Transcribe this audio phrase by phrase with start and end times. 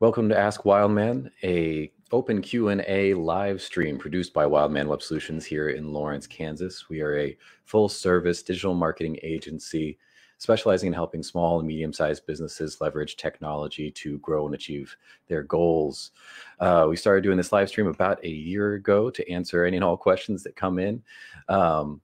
[0.00, 5.70] Welcome to Ask Wildman, a open Q&A live stream produced by Wildman Web Solutions here
[5.70, 6.88] in Lawrence, Kansas.
[6.88, 9.98] We are a full-service digital marketing agency
[10.38, 16.12] specializing in helping small and medium-sized businesses leverage technology to grow and achieve their goals.
[16.60, 19.84] Uh, we started doing this live stream about a year ago to answer any and
[19.84, 21.02] all questions that come in.
[21.48, 22.00] Um,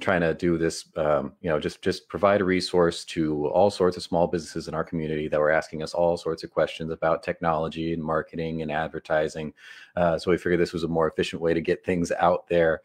[0.00, 3.96] trying to do this um, you know just just provide a resource to all sorts
[3.96, 7.22] of small businesses in our community that were asking us all sorts of questions about
[7.22, 9.52] technology and marketing and advertising.
[9.96, 12.82] Uh, so we figured this was a more efficient way to get things out there.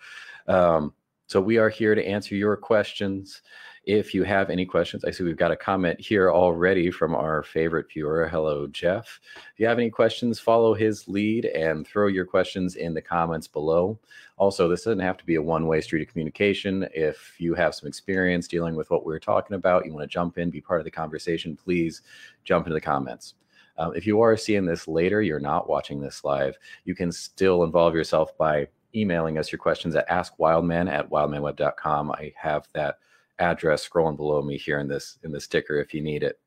[0.48, 0.94] Um,
[1.28, 3.42] so we are here to answer your questions
[3.86, 7.44] if you have any questions, I see we've got a comment here already from our
[7.44, 8.27] favorite viewer.
[8.27, 9.19] Hello, Jeff.
[9.36, 13.47] If you have any questions, follow his lead and throw your questions in the comments
[13.47, 14.00] below.
[14.38, 16.88] Also, this doesn't have to be a one way street of communication.
[16.94, 20.38] If you have some experience dealing with what we're talking about, you want to jump
[20.38, 22.02] in, be part of the conversation, please
[22.44, 23.36] jump into the comments.
[23.77, 27.64] Um, if you are seeing this later, you're not watching this live, you can still
[27.64, 32.11] involve yourself by emailing us your questions at askwildman at wildmanweb.com.
[32.11, 32.99] I have that
[33.39, 36.39] address scrolling below me here in this in this ticker if you need it.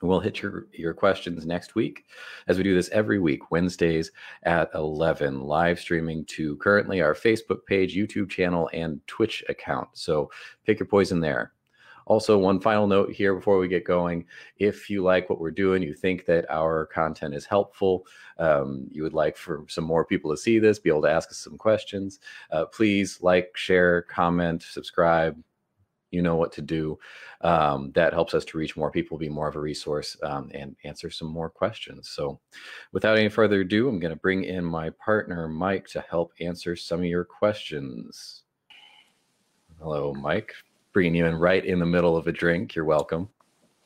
[0.00, 2.04] We'll hit your your questions next week
[2.46, 4.12] as we do this every week, Wednesdays
[4.44, 9.88] at 11, live streaming to currently our Facebook page, YouTube channel, and Twitch account.
[9.94, 10.30] So
[10.64, 11.52] pick your poison there.
[12.08, 14.24] Also, one final note here before we get going.
[14.56, 18.06] If you like what we're doing, you think that our content is helpful,
[18.38, 21.28] um, you would like for some more people to see this, be able to ask
[21.28, 22.18] us some questions,
[22.50, 25.38] uh, please like, share, comment, subscribe,
[26.10, 26.98] you know what to do.
[27.42, 30.74] Um, that helps us to reach more people, be more of a resource, um, and
[30.84, 32.08] answer some more questions.
[32.10, 32.40] So,
[32.92, 36.76] without any further ado, I'm going to bring in my partner, Mike, to help answer
[36.76, 38.42] some of your questions.
[39.80, 40.52] Hello, Mike.
[40.92, 42.74] Bringing you in right in the middle of a drink.
[42.74, 43.28] You're welcome.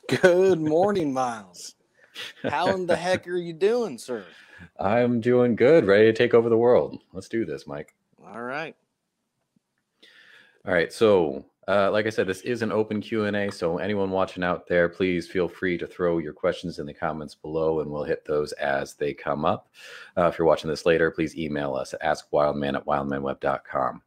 [0.09, 1.75] Good morning, Miles.
[2.45, 4.25] How in the heck are you doing, sir?
[4.79, 6.99] I'm doing good, ready to take over the world.
[7.13, 7.95] Let's do this, Mike.
[8.25, 8.75] All right.
[10.67, 10.93] All right.
[10.93, 14.89] So, uh, like I said, this is an open Q&A, so anyone watching out there,
[14.89, 18.53] please feel free to throw your questions in the comments below, and we'll hit those
[18.53, 19.69] as they come up.
[20.17, 24.03] Uh, if you're watching this later, please email us at askwildman at wildmanweb.com.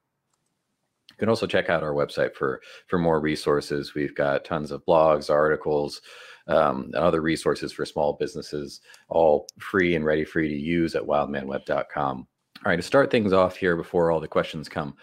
[1.12, 3.96] You can also check out our website for, for more resources.
[3.96, 6.02] We've got tons of blogs, articles,
[6.48, 10.94] um, and other resources for small businesses, all free and ready for you to use
[10.94, 12.28] at wildmanweb.com.
[12.66, 14.96] All right, to start things off here before all the questions come,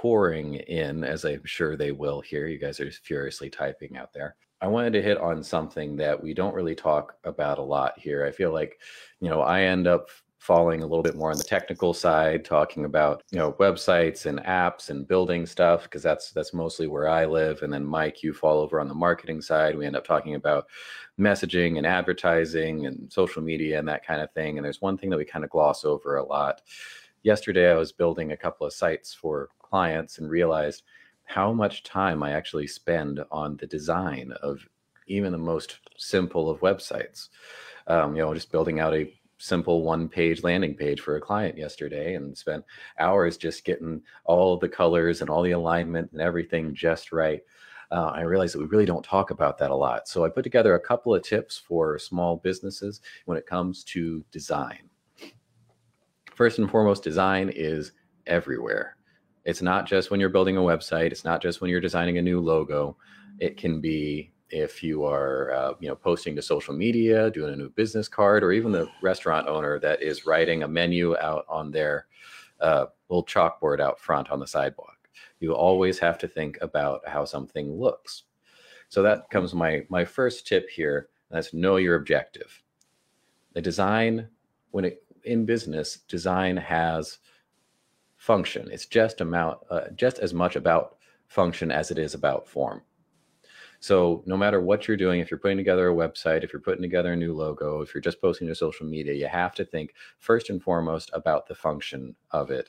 [0.00, 2.46] pouring in, as I'm sure they will here.
[2.46, 4.34] You guys are furiously typing out there.
[4.62, 8.24] I wanted to hit on something that we don't really talk about a lot here.
[8.24, 8.80] I feel like,
[9.20, 12.86] you know, I end up falling a little bit more on the technical side talking
[12.86, 17.26] about you know websites and apps and building stuff because that's that's mostly where i
[17.26, 20.36] live and then mike you fall over on the marketing side we end up talking
[20.36, 20.66] about
[21.18, 25.10] messaging and advertising and social media and that kind of thing and there's one thing
[25.10, 26.62] that we kind of gloss over a lot
[27.22, 30.82] yesterday i was building a couple of sites for clients and realized
[31.30, 34.66] how much time I actually spend on the design of
[35.06, 37.28] even the most simple of websites.
[37.86, 41.56] Um, you know, just building out a simple one page landing page for a client
[41.56, 42.64] yesterday and spent
[42.98, 47.42] hours just getting all the colors and all the alignment and everything just right.
[47.92, 50.08] Uh, I realized that we really don't talk about that a lot.
[50.08, 54.24] So I put together a couple of tips for small businesses when it comes to
[54.32, 54.89] design.
[56.34, 57.92] First and foremost, design is
[58.26, 58.96] everywhere.
[59.44, 61.12] It's not just when you're building a website.
[61.12, 62.96] It's not just when you're designing a new logo.
[63.38, 67.56] It can be if you are, uh, you know, posting to social media, doing a
[67.56, 71.70] new business card, or even the restaurant owner that is writing a menu out on
[71.70, 72.06] their
[72.60, 75.08] uh, little chalkboard out front on the sidewalk.
[75.38, 78.24] You always have to think about how something looks.
[78.88, 81.08] So that comes my my first tip here.
[81.30, 82.62] that's know your objective.
[83.54, 84.28] The design,
[84.72, 87.18] when it in business, design has
[88.16, 88.68] function.
[88.70, 90.96] It's just amount, uh, just as much about
[91.28, 92.82] function as it is about form.
[93.82, 96.82] So no matter what you're doing, if you're putting together a website, if you're putting
[96.82, 99.94] together a new logo, if you're just posting to social media, you have to think
[100.18, 102.68] first and foremost about the function of it.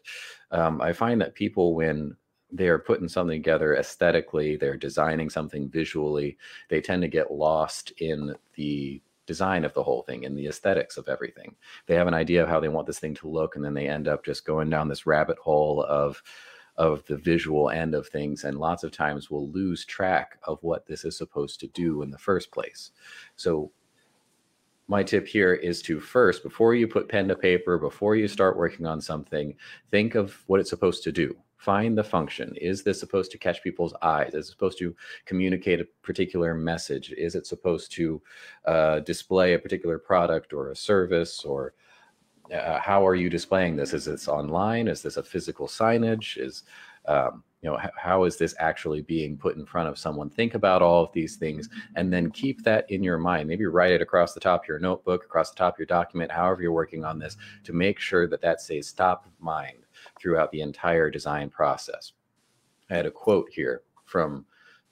[0.52, 2.16] Um, I find that people, when
[2.50, 6.38] they are putting something together aesthetically, they're designing something visually,
[6.70, 9.02] they tend to get lost in the
[9.32, 11.56] design of the whole thing and the aesthetics of everything.
[11.86, 13.88] They have an idea of how they want this thing to look, and then they
[13.88, 16.22] end up just going down this rabbit hole of
[16.78, 20.86] of the visual end of things and lots of times we'll lose track of what
[20.86, 22.92] this is supposed to do in the first place
[23.36, 23.70] so
[24.88, 28.58] my tip here is to first before you put pen to paper before you start
[28.58, 29.54] working on something
[29.92, 32.56] think of what it's supposed to do find the function.
[32.60, 34.34] Is this supposed to catch people's eyes?
[34.34, 37.12] Is it supposed to communicate a particular message?
[37.12, 38.20] Is it supposed to
[38.66, 41.76] uh, display a particular product or a service or
[42.52, 43.94] uh, how are you displaying this?
[43.94, 44.88] Is this online?
[44.88, 46.38] Is this a physical signage?
[46.38, 46.64] Is
[47.06, 50.32] um, you know how is this actually being put in front of someone?
[50.32, 53.48] Think about all of these things and then keep that in your mind.
[53.48, 56.32] Maybe write it across the top of your notebook across the top of your document
[56.32, 59.81] however you're working on this to make sure that that stays top of mind
[60.22, 62.14] throughout the entire design process.
[62.90, 64.46] I had a quote here from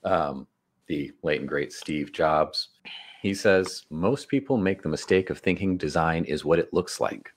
[0.03, 0.47] um,
[0.87, 2.69] the late and great Steve Jobs.
[3.21, 7.29] He says, Most people make the mistake of thinking design is what it looks like.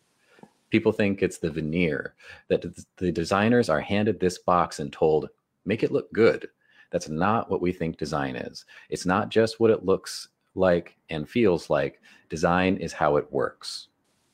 [0.70, 2.14] People think it's the veneer,
[2.48, 2.64] that
[2.96, 5.28] the designers are handed this box and told,
[5.66, 6.48] make it look good.
[6.90, 8.64] That's not what we think design is.
[8.88, 12.00] It's not just what it looks like and feels like.
[12.28, 13.88] Design is how it works.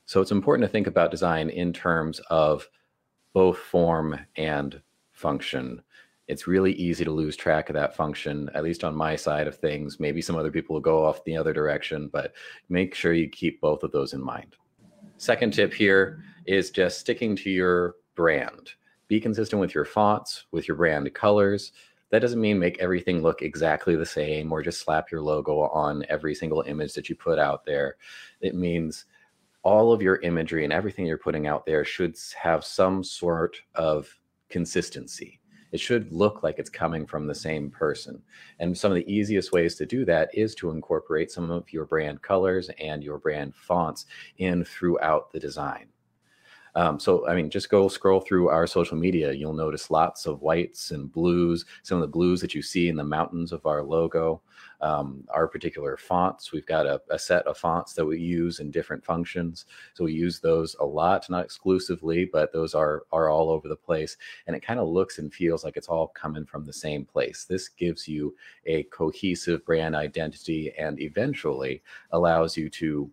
[0.07, 2.69] So it's important to think about design in terms of
[3.33, 4.81] both form and
[5.13, 5.83] function.
[6.27, 9.57] It's really easy to lose track of that function, at least on my side of
[9.57, 9.99] things.
[9.99, 12.35] Maybe some other people will go off the other direction, but
[12.69, 14.57] make sure you keep both of those in mind.
[15.17, 18.71] Second tip here is just sticking to your brand.
[19.09, 21.73] Be consistent with your fonts, with your brand colors.
[22.11, 26.05] That doesn't mean make everything look exactly the same or just slap your logo on
[26.09, 27.97] every single image that you put out there.
[28.41, 29.07] It means
[29.63, 34.09] all of your imagery and everything you're putting out there should have some sort of
[34.49, 35.41] consistency.
[35.73, 38.23] It should look like it's coming from the same person.
[38.59, 41.85] And some of the easiest ways to do that is to incorporate some of your
[41.85, 44.07] brand colors and your brand fonts
[44.39, 45.89] in throughout the design.
[46.75, 49.33] Um, so, I mean, just go scroll through our social media.
[49.33, 52.97] You'll notice lots of whites and blues, some of the blues that you see in
[52.97, 54.43] the mountains of our logo
[54.81, 56.53] um, our particular fonts.
[56.53, 59.67] We've got a, a, set of fonts that we use in different functions.
[59.95, 63.77] So we use those a lot, not exclusively, but those are, are all over the
[63.77, 64.17] place.
[64.47, 67.45] And it kind of looks and feels like it's all coming from the same place.
[67.45, 68.37] This gives you
[68.67, 71.83] a cohesive brand identity and eventually
[72.13, 73.11] allows you to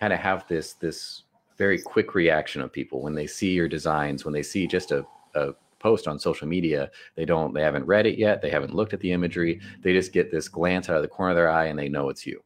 [0.00, 1.24] kind of have this, this
[1.58, 5.04] very quick reaction of people when they see your designs, when they see just a,
[5.34, 6.90] a post on social media.
[7.14, 8.42] They don't they haven't read it yet.
[8.42, 9.60] They haven't looked at the imagery.
[9.82, 12.08] They just get this glance out of the corner of their eye and they know
[12.08, 12.42] it's you.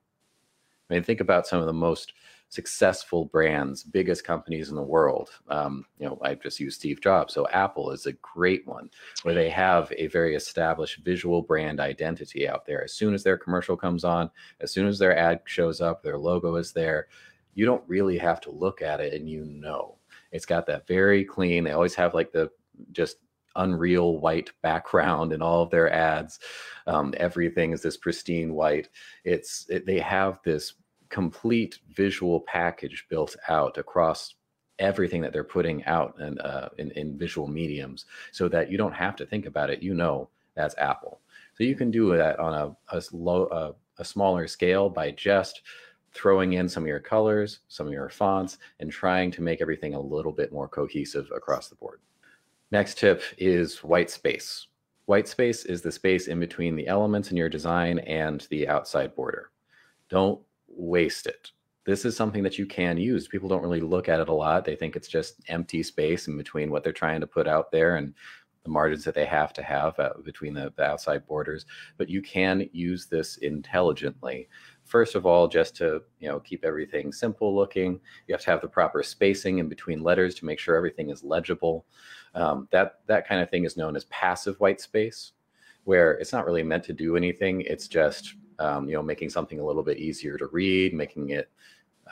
[0.88, 2.12] I mean think about some of the most
[2.48, 5.30] successful brands biggest companies in the world.
[5.48, 8.90] Um, you know i just use steve jobs so apple is a great one
[9.22, 12.82] where they have a very established visual brand identity out there.
[12.82, 14.30] As soon as their commercial comes on
[14.60, 17.06] as soon as their ad shows up their logo is there
[17.54, 19.96] you don't really have to look at it and you know.
[20.32, 22.50] It's got that very clean they always have like the
[22.92, 23.16] just
[23.56, 26.38] unreal white background in all of their ads.
[26.86, 28.88] Um, everything is this pristine white.
[29.24, 30.74] It's it, they have this
[31.08, 34.34] complete visual package built out across
[34.78, 38.94] everything that they're putting out in, uh, in, in visual mediums, so that you don't
[38.94, 39.82] have to think about it.
[39.82, 41.20] You know that's Apple.
[41.54, 45.62] So you can do that on a a, low, a smaller scale by just
[46.12, 49.94] throwing in some of your colors, some of your fonts, and trying to make everything
[49.94, 52.00] a little bit more cohesive across the board.
[52.70, 54.68] Next tip is white space.
[55.06, 59.14] White space is the space in between the elements in your design and the outside
[59.16, 59.50] border.
[60.08, 61.50] Don't waste it.
[61.84, 63.26] This is something that you can use.
[63.26, 64.64] People don't really look at it a lot.
[64.64, 67.96] They think it's just empty space in between what they're trying to put out there
[67.96, 68.14] and
[68.62, 71.66] the margins that they have to have uh, between the, the outside borders.
[71.96, 74.48] But you can use this intelligently
[74.90, 78.60] first of all just to you know keep everything simple looking you have to have
[78.60, 81.86] the proper spacing in between letters to make sure everything is legible
[82.34, 85.32] um, that that kind of thing is known as passive white space
[85.84, 89.60] where it's not really meant to do anything it's just um, you know making something
[89.60, 91.50] a little bit easier to read making it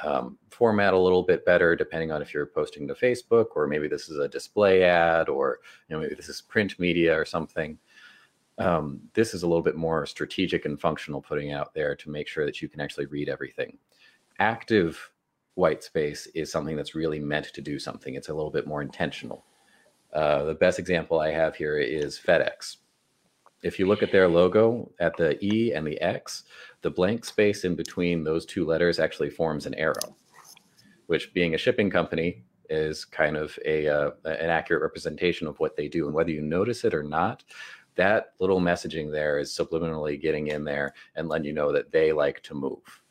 [0.02, 3.88] um, format a little bit better depending on if you're posting to facebook or maybe
[3.88, 5.58] this is a display ad or
[5.88, 7.78] you know maybe this is print media or something
[8.58, 12.26] um, this is a little bit more strategic and functional putting out there to make
[12.26, 13.78] sure that you can actually read everything.
[14.40, 15.12] Active
[15.54, 18.14] white space is something that's really meant to do something.
[18.14, 19.44] It's a little bit more intentional.
[20.12, 22.78] Uh, the best example I have here is FedEx.
[23.62, 26.44] If you look at their logo at the E and the X,
[26.82, 30.16] the blank space in between those two letters actually forms an arrow,
[31.06, 35.76] which being a shipping company is kind of a uh, an accurate representation of what
[35.76, 36.06] they do.
[36.06, 37.42] And whether you notice it or not,
[37.96, 42.12] that little messaging there is subliminally getting in there and letting you know that they
[42.12, 43.02] like to move.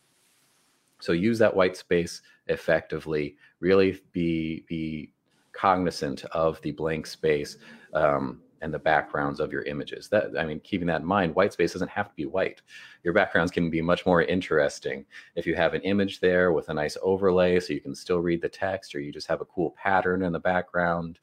[1.00, 3.36] So use that white space effectively.
[3.60, 5.12] Really be be
[5.58, 7.58] cognizant of the blank space
[7.94, 10.08] um, and the backgrounds of your images.
[10.10, 12.62] That I mean, keeping that in mind, white space doesn't have to be white.
[13.04, 16.74] Your backgrounds can be much more interesting if you have an image there with a
[16.74, 19.76] nice overlay, so you can still read the text, or you just have a cool
[19.78, 21.20] pattern in the background.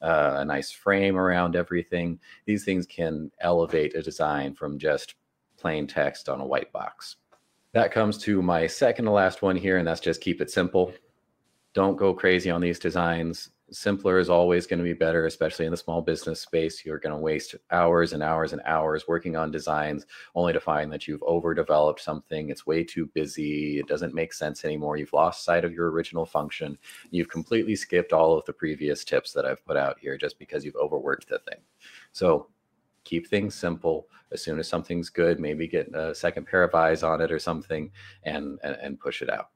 [0.00, 2.20] Uh, a nice frame around everything.
[2.46, 5.16] These things can elevate a design from just
[5.56, 7.16] plain text on a white box.
[7.72, 10.92] That comes to my second to last one here, and that's just keep it simple.
[11.74, 15.70] Don't go crazy on these designs simpler is always going to be better, especially in
[15.70, 16.84] the small business space.
[16.84, 20.92] You're going to waste hours and hours and hours working on designs only to find
[20.92, 22.50] that you've overdeveloped something.
[22.50, 23.78] It's way too busy.
[23.78, 24.96] It doesn't make sense anymore.
[24.96, 26.78] You've lost sight of your original function.
[27.10, 30.64] You've completely skipped all of the previous tips that I've put out here just because
[30.64, 31.60] you've overworked the thing.
[32.12, 32.48] So
[33.04, 34.08] keep things simple.
[34.30, 37.38] As soon as something's good, maybe get a second pair of eyes on it or
[37.38, 37.90] something
[38.24, 39.48] and, and, and push it out.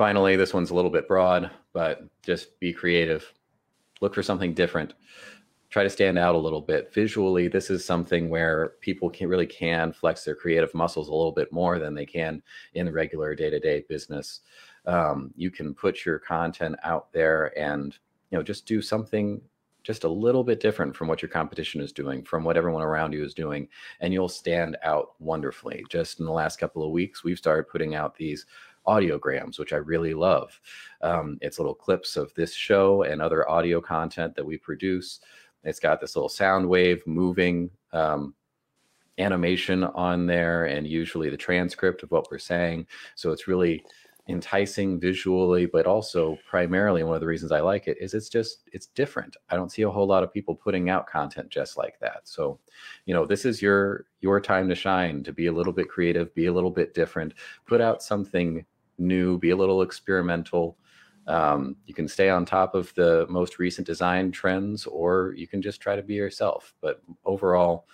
[0.00, 3.34] Finally, this one's a little bit broad, but just be creative.
[4.00, 4.94] Look for something different.
[5.68, 6.90] Try to stand out a little bit.
[6.94, 11.32] Visually this is something where people can really can flex their creative muscles a little
[11.32, 12.42] bit more than they can
[12.72, 14.40] in the regular day-to-day business.
[14.86, 17.92] Um, you can put your content out there and
[18.30, 19.42] you know just do something
[19.82, 23.12] just a little bit different from what your competition is doing from what everyone around
[23.12, 23.68] you is doing
[24.00, 25.84] and you'll stand out wonderfully.
[25.90, 28.46] Just in the last couple of weeks we've started putting out these
[28.94, 30.60] audiograms, which I really love.
[31.00, 35.20] Um, it's little clips of this show and other audio content that we produce.
[35.64, 38.34] It's got this little sound wave moving um,
[39.18, 42.86] animation on there, and usually the transcript of what we're saying.
[43.14, 43.84] So it's really
[44.28, 48.68] enticing visually, but also primarily one of the reasons I like it is it's just
[48.72, 49.36] it's different.
[49.50, 52.20] I don't see a whole lot of people putting out content just like that.
[52.24, 52.58] So,
[53.06, 56.34] you know, this is your your time to shine, to be a little bit creative,
[56.34, 57.34] be a little bit different,
[57.66, 58.64] put out something
[59.00, 60.76] new, be a little experimental.
[61.26, 65.62] Um, you can stay on top of the most recent design trends, or you can
[65.62, 66.74] just try to be yourself.
[66.80, 67.86] But overall,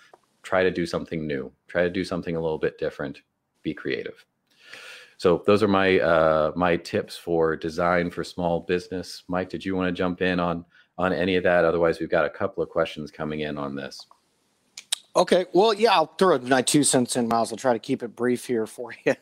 [0.43, 3.21] try to do something new, try to do something a little bit different,
[3.63, 4.25] be creative.
[5.17, 9.23] So those are my uh, my tips for design for small business.
[9.27, 10.63] Mike, did you want to jump in on
[10.97, 11.65] on any of that?
[11.65, 14.05] Otherwise, we've got a couple of questions coming in on this.
[15.15, 17.51] Okay, well, yeah, I'll throw my two cents in, Miles.
[17.51, 19.15] I'll try to keep it brief here for you.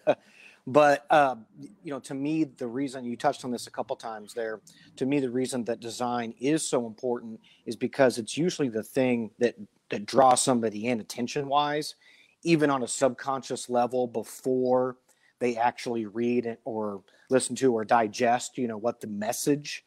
[0.68, 1.36] But uh,
[1.84, 4.62] you know, to me, the reason you touched on this a couple times there,
[4.96, 9.30] to me, the reason that design is so important is because it's usually the thing
[9.40, 9.56] that
[9.92, 11.96] that draws somebody in attention wise,
[12.44, 14.98] even on a subconscious level before
[15.40, 18.58] they actually read or listen to or digest.
[18.58, 19.86] You know what the message,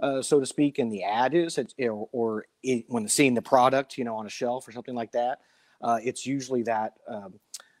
[0.00, 3.42] uh, so to speak, in the ad is, it's, or, or it, when seeing the
[3.42, 5.38] product, you know, on a shelf or something like that.
[5.82, 7.34] Uh, it's usually that um,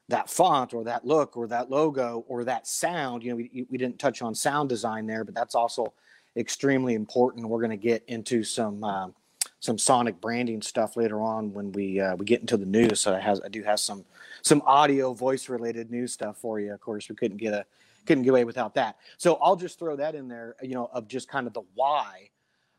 [0.08, 3.22] that font or that look or that logo or that sound.
[3.22, 5.92] You know, we, we didn't touch on sound design there, but that's also
[6.36, 7.48] extremely important.
[7.48, 9.08] We're going to get into some uh,
[9.60, 13.00] some sonic branding stuff later on when we uh, we get into the news.
[13.00, 14.04] So I, has, I do have some
[14.42, 16.72] some audio voice related news stuff for you.
[16.72, 17.64] Of course, we couldn't get a
[18.06, 18.96] couldn't get away without that.
[19.18, 20.54] So I'll just throw that in there.
[20.62, 22.30] You know, of just kind of the why.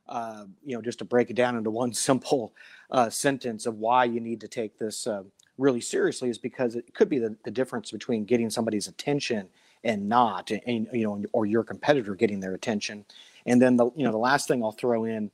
[0.07, 2.53] Uh, you know, just to break it down into one simple
[2.91, 5.21] uh, sentence of why you need to take this uh,
[5.57, 9.47] really seriously is because it could be the, the difference between getting somebody's attention
[9.83, 13.05] and not and, and, you know or your competitor getting their attention.
[13.45, 15.31] And then the you know the last thing i'll throw in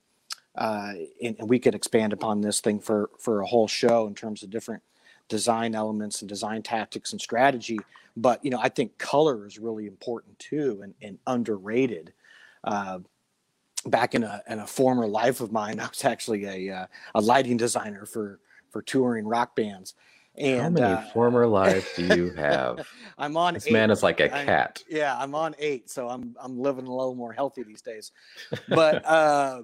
[0.56, 4.16] uh, and, and we could expand upon this thing for for a whole show in
[4.16, 4.84] terms of different
[5.30, 7.80] design elements and design tactics and strategy.
[8.16, 12.14] But you know i think color is really important too and, and underrated.
[12.64, 13.00] Uh,
[13.88, 17.20] back in a, in a former life of mine i was actually a, uh, a
[17.20, 18.40] lighting designer for
[18.74, 19.94] for touring rock bands
[20.36, 22.86] and how many uh, former lives do you have?
[23.18, 23.54] I'm on.
[23.54, 23.74] This eight.
[23.74, 24.84] man is like a cat.
[24.90, 28.12] I'm, yeah, I'm on eight, so I'm I'm living a little more healthy these days.
[28.68, 29.64] But uh,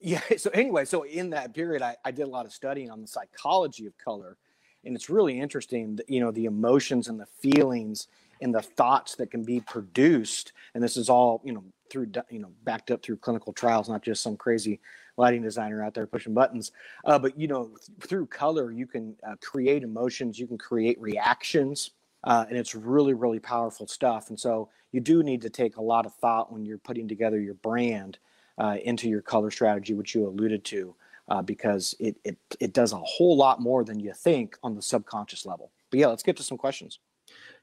[0.00, 3.00] yeah, so anyway, so in that period, I, I did a lot of studying on
[3.00, 4.36] the psychology of color,
[4.84, 5.96] and it's really interesting.
[5.96, 8.08] That, You know, the emotions and the feelings
[8.42, 12.40] and the thoughts that can be produced, and this is all you know through you
[12.40, 14.80] know backed up through clinical trials, not just some crazy
[15.16, 16.72] lighting designer out there pushing buttons.
[17.04, 21.00] Uh, but you know, th- through color, you can uh, create emotions, you can create
[21.00, 21.90] reactions,
[22.24, 24.28] uh, and it's really, really powerful stuff.
[24.28, 27.40] And so you do need to take a lot of thought when you're putting together
[27.40, 28.18] your brand
[28.58, 30.94] uh, into your color strategy, which you alluded to,
[31.28, 34.82] uh, because it, it it does a whole lot more than you think on the
[34.82, 35.70] subconscious level.
[35.90, 36.98] But yeah, let's get to some questions.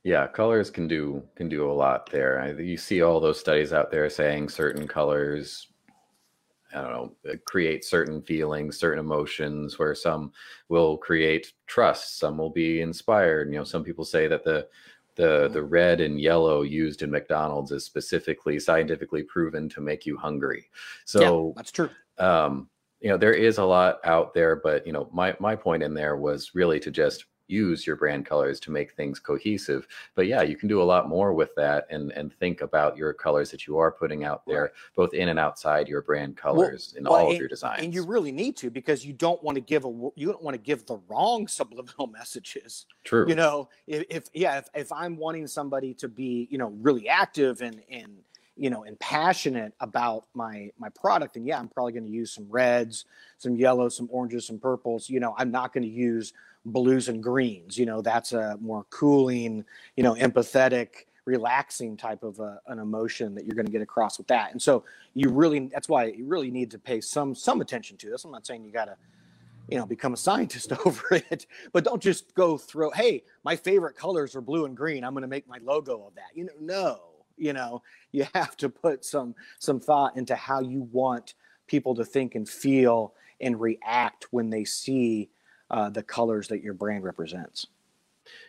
[0.03, 2.60] Yeah, colors can do can do a lot there.
[2.60, 5.68] You see all those studies out there saying certain colors
[6.73, 10.31] I don't know, uh, create certain feelings, certain emotions, where some
[10.67, 13.51] will create trust, some will be inspired.
[13.51, 14.67] You know, some people say that the
[15.15, 20.15] the the red and yellow used in McDonald's is specifically scientifically proven to make you
[20.15, 20.69] hungry.
[21.05, 21.89] So yeah, that's true.
[22.17, 22.69] Um,
[23.01, 25.93] you know, there is a lot out there, but you know, my my point in
[25.93, 29.88] there was really to just use your brand colors to make things cohesive.
[30.15, 33.13] But yeah, you can do a lot more with that and and think about your
[33.13, 34.72] colors that you are putting out there, right.
[34.96, 37.84] both in and outside your brand colors well, in well, all and, of your designs.
[37.84, 40.56] And you really need to because you don't want to give a you don't want
[40.56, 42.86] to give the wrong subliminal messages.
[43.03, 43.27] True.
[43.27, 47.08] You know, if, if yeah, if, if I'm wanting somebody to be, you know, really
[47.10, 48.18] active and and
[48.60, 52.32] you know and passionate about my my product and yeah i'm probably going to use
[52.32, 53.06] some reds
[53.38, 56.34] some yellows some oranges some purples you know i'm not going to use
[56.66, 57.78] blues and greens.
[57.78, 63.36] You know, that's a more cooling, you know, empathetic, relaxing type of a, an emotion
[63.36, 64.51] that you're going to get across with that.
[64.51, 68.10] And so you really, that's why you really need to pay some some attention to
[68.10, 68.25] this.
[68.25, 68.98] I'm not saying you got to,
[69.70, 72.89] you know, become a scientist over it, but don't just go throw.
[72.92, 75.04] Hey, my favorite colors are blue and green.
[75.04, 76.36] I'm going to make my logo of that.
[76.36, 77.00] You know, no.
[77.38, 81.36] You know, you have to put some some thought into how you want
[81.68, 85.30] people to think and feel and react when they see
[85.71, 87.67] uh, the colors that your brand represents.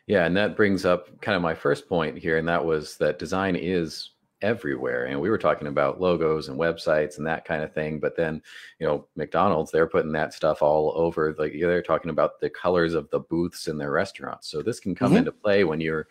[0.06, 3.18] Yeah, and that brings up kind of my first point here, and that was that
[3.18, 4.10] design is
[4.42, 5.06] everywhere.
[5.06, 8.42] And we were talking about logos and websites and that kind of thing, but then
[8.78, 11.34] you know McDonald's they're putting that stuff all over.
[11.38, 14.48] Like they're talking about the colors of the booths in their restaurants.
[14.48, 15.18] So this can come mm-hmm.
[15.18, 16.08] into play when you're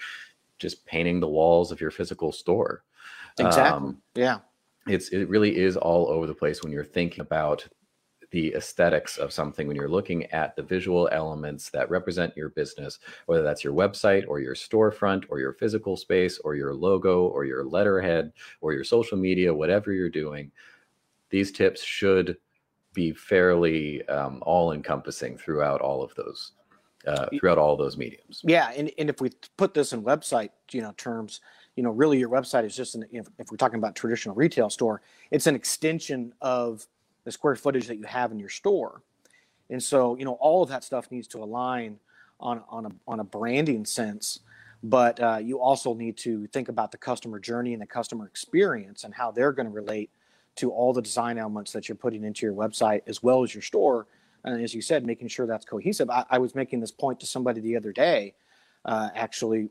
[0.57, 2.83] just painting the walls of your physical store.
[3.37, 3.77] Exactly.
[3.77, 4.39] Um, yeah.
[4.87, 7.67] It's it really is all over the place when you're thinking about
[8.31, 12.99] the aesthetics of something when you're looking at the visual elements that represent your business,
[13.25, 17.45] whether that's your website or your storefront or your physical space or your logo or
[17.45, 18.31] your letterhead
[18.61, 20.51] or your social media, whatever you're doing,
[21.29, 22.37] these tips should
[22.93, 26.51] be fairly um, all encompassing throughout all of those.
[27.07, 28.41] Uh, throughout all those mediums.
[28.43, 31.39] Yeah, and, and if we put this in website, you know, terms,
[31.77, 34.69] you know, really your website is just an, if, if we're talking about traditional retail
[34.69, 36.85] store, it's an extension of
[37.23, 39.01] the square footage that you have in your store.
[39.69, 41.99] And so, you know, all of that stuff needs to align
[42.39, 44.39] on, on, a, on a branding sense.
[44.81, 49.03] But uh, you also need to think about the customer journey and the customer experience
[49.03, 50.09] and how they're going to relate
[50.55, 53.61] to all the design elements that you're putting into your website as well as your
[53.61, 54.07] store.
[54.45, 56.09] And as you said, making sure that's cohesive.
[56.09, 58.35] I, I was making this point to somebody the other day,
[58.85, 59.69] uh, actually,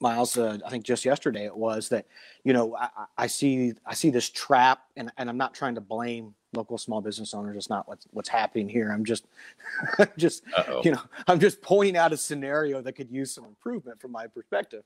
[0.00, 0.36] Miles.
[0.36, 2.06] Uh, I think just yesterday it was that,
[2.42, 5.80] you know, I, I see I see this trap, and, and I'm not trying to
[5.80, 7.56] blame local small business owners.
[7.56, 8.90] It's not what's what's happening here.
[8.92, 9.26] I'm just,
[10.16, 10.82] just Uh-oh.
[10.84, 14.26] you know, I'm just pointing out a scenario that could use some improvement from my
[14.26, 14.84] perspective.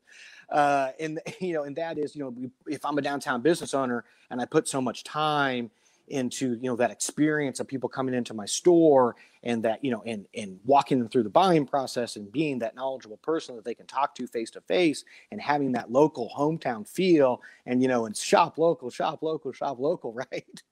[0.49, 4.05] Uh, and you know, and that is, you know, if I'm a downtown business owner
[4.31, 5.71] and I put so much time
[6.09, 10.03] into you know that experience of people coming into my store and that you know
[10.07, 13.75] and and walking them through the buying process and being that knowledgeable person that they
[13.75, 18.07] can talk to face to face and having that local hometown feel and you know
[18.07, 20.63] and shop local shop local shop local right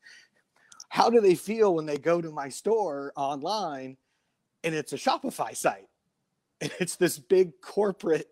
[0.94, 3.96] how do they feel when they go to my store online
[4.62, 5.88] and it's a Shopify site?
[6.60, 8.30] And it's this big corporate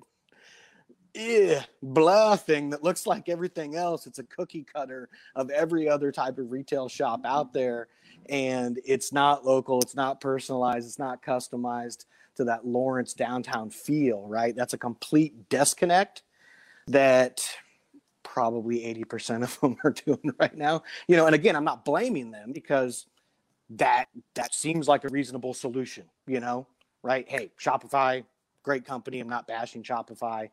[1.16, 4.07] eh, blah thing that looks like everything else.
[4.07, 7.88] It's a cookie cutter of every other type of retail shop out there.
[8.29, 12.05] And it's not local, it's not personalized, it's not customized
[12.37, 14.55] to that Lawrence downtown feel, right?
[14.55, 16.22] That's a complete disconnect
[16.87, 17.44] that
[18.33, 20.83] probably 80% of them are doing right now.
[21.07, 23.07] You know, and again, I'm not blaming them because
[23.71, 26.66] that that seems like a reasonable solution, you know,
[27.03, 27.29] right?
[27.29, 28.25] Hey, Shopify,
[28.62, 29.21] great company.
[29.21, 30.51] I'm not bashing Shopify.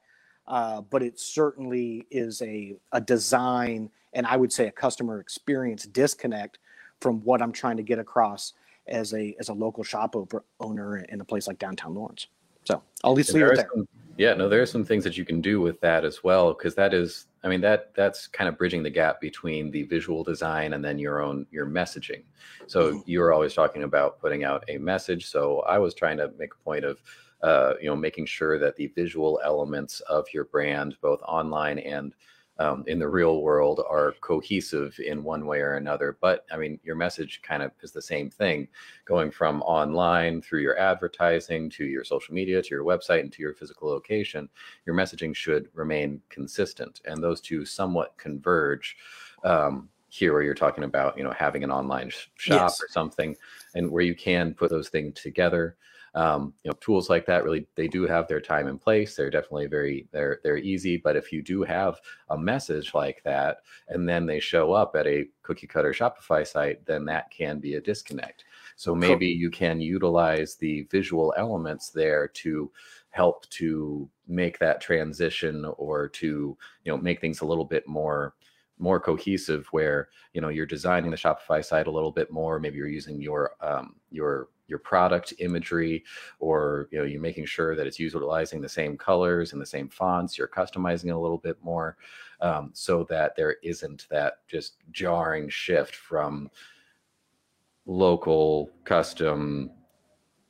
[0.48, 5.86] Uh, but it certainly is a, a design and I would say a customer experience
[5.86, 6.58] disconnect
[7.00, 8.54] from what I'm trying to get across
[8.88, 10.16] as a as a local shop
[10.60, 12.28] owner in a place like downtown Lawrence.
[12.64, 13.70] So I'll at least leave it there.
[13.74, 13.88] Some,
[14.20, 16.76] yeah, no, there are some things that you can do with that as well, because
[16.76, 20.74] that is, I mean, that that's kind of bridging the gap between the visual design
[20.74, 22.24] and then your own your messaging.
[22.68, 23.00] So mm-hmm.
[23.06, 25.28] you were always talking about putting out a message.
[25.28, 27.02] So I was trying to make a point of,
[27.44, 32.14] uh, you know, making sure that the visual elements of your brand, both online and
[32.60, 36.18] um, in the real world are cohesive in one way or another.
[36.20, 38.68] But I mean, your message kind of is the same thing,
[39.06, 43.42] going from online through your advertising to your social media to your website and to
[43.42, 44.50] your physical location.
[44.86, 48.98] Your messaging should remain consistent, and those two somewhat converge.
[49.44, 52.82] Um, here where you're talking about you know having an online sh- shop yes.
[52.82, 53.36] or something
[53.76, 55.78] and where you can put those things together
[56.16, 59.16] um, you know tools like that really they do have their time and place.
[59.16, 63.58] They're definitely very they're they're easy but if you do have a message like that
[63.88, 67.76] and then they show up at a cookie cutter shopify site then that can be
[67.76, 68.46] a disconnect.
[68.76, 72.72] So maybe you can utilize the visual elements there to
[73.10, 78.36] help to make that transition or to you know make things a little bit more
[78.78, 82.60] more cohesive where you know you're designing the shopify site a little bit more.
[82.60, 86.04] Maybe you're using your um, your your product imagery
[86.40, 89.90] or you know you're making sure that it's utilizing the same colors and the same
[89.90, 91.98] fonts you're customizing it a little bit more
[92.42, 96.50] um, so that there isn't that just jarring shift from
[97.86, 99.72] local custom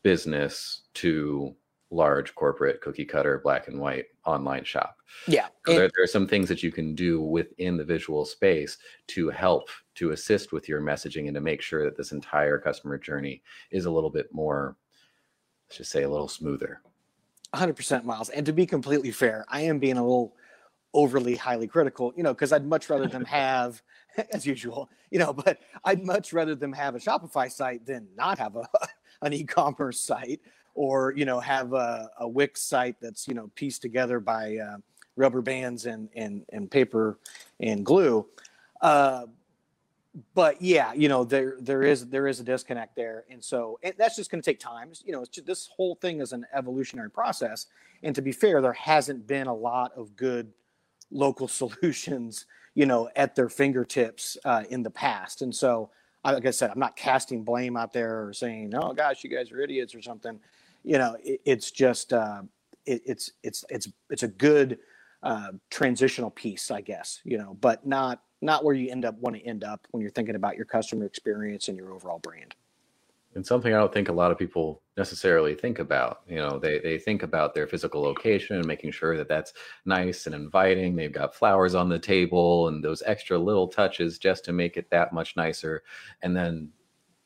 [0.04, 1.56] business to
[1.92, 4.98] large corporate cookie cutter black and white online shop.
[5.28, 5.48] Yeah.
[5.66, 8.78] So there, there, are some things that you can do within the visual space
[9.08, 12.98] to help to assist with your messaging and to make sure that this entire customer
[12.98, 14.78] journey is a little bit more,
[15.68, 16.82] let's just say a little smoother.
[17.54, 18.30] 100% Miles.
[18.30, 20.36] And to be completely fair, I am being a little
[20.94, 23.82] overly highly critical, you know, because I'd much rather them have,
[24.34, 28.40] as usual, you know, but I'd much rather them have a Shopify site than not
[28.40, 28.68] have a,
[29.22, 30.40] an e-commerce site
[30.76, 34.78] or you know have a, a Wix site that's you know pieced together by uh,
[35.18, 37.20] rubber bands and and and paper
[37.60, 38.26] and glue.
[38.82, 39.26] Uh,
[40.34, 43.94] but yeah, you know there there is there is a disconnect there, and so and
[43.98, 44.92] that's just going to take time.
[45.06, 47.68] You know, just, this whole thing is an evolutionary process,
[48.04, 50.52] and to be fair, there hasn't been a lot of good
[51.12, 52.46] local solutions,
[52.76, 55.90] you know, at their fingertips uh, in the past, and so
[56.26, 59.52] like I said, I'm not casting blame out there or saying, "Oh gosh, you guys
[59.52, 60.40] are idiots" or something
[60.84, 62.42] you know, it, it's just uh,
[62.86, 64.80] it, it's it's it's it's a good
[65.24, 67.20] uh, transitional piece, I guess.
[67.24, 70.12] You know, but not not where you end up want to end up when you're
[70.12, 72.56] thinking about your customer experience and your overall brand.
[73.36, 76.22] And something I don't think a lot of people necessarily think about.
[76.28, 79.54] You know, they they think about their physical location making sure that that's
[79.86, 80.96] nice and inviting.
[80.96, 84.90] They've got flowers on the table and those extra little touches just to make it
[84.90, 85.84] that much nicer.
[86.24, 86.72] And then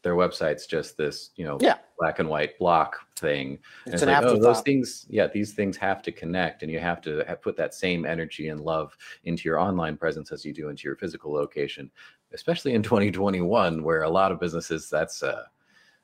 [0.03, 1.77] their website's just this, you know, yeah.
[1.97, 3.57] black and white block thing.
[3.85, 7.01] It's, it's like, oh, those things, yeah, these things have to connect, and you have
[7.01, 10.69] to have put that same energy and love into your online presence as you do
[10.69, 11.89] into your physical location,
[12.33, 15.47] especially in 2021, where a lot of businesses that's a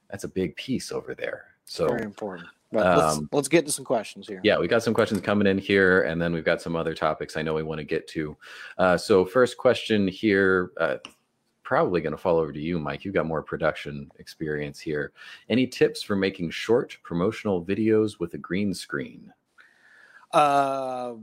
[0.09, 1.45] that's a big piece over there.
[1.65, 2.47] So very important.
[2.71, 4.41] But let's, um, let's get to some questions here.
[4.43, 7.35] Yeah, we got some questions coming in here, and then we've got some other topics
[7.35, 8.37] I know we want to get to.
[8.77, 10.97] Uh, so, first question here uh,
[11.69, 13.05] probably going to fall over to you, Mike.
[13.05, 15.11] You've got more production experience here.
[15.49, 19.31] Any tips for making short promotional videos with a green screen?
[20.31, 21.13] Uh,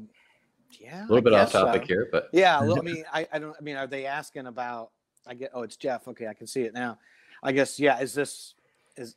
[0.81, 1.87] yeah, a little I bit off topic so.
[1.89, 2.61] here, but yeah.
[2.61, 3.57] Well, I mean, I, I don't.
[3.59, 4.93] I mean, are they asking about?
[5.27, 5.51] I get.
[5.53, 6.07] Oh, it's Jeff.
[6.07, 6.97] Okay, I can see it now.
[7.43, 7.81] I guess.
[7.81, 7.99] Yeah.
[7.99, 8.55] Is this?
[8.97, 9.17] Is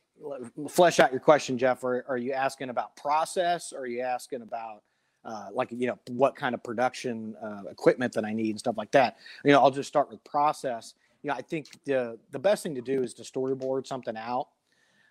[0.68, 1.84] flesh out your question, Jeff?
[1.84, 3.72] Or are you asking about process?
[3.72, 4.82] Or are you asking about?
[5.22, 8.76] Uh, like you know what kind of production uh, equipment that I need and stuff
[8.76, 9.18] like that.
[9.44, 12.74] You know, I'll just start with process you know, I think the the best thing
[12.74, 14.48] to do is to storyboard something out,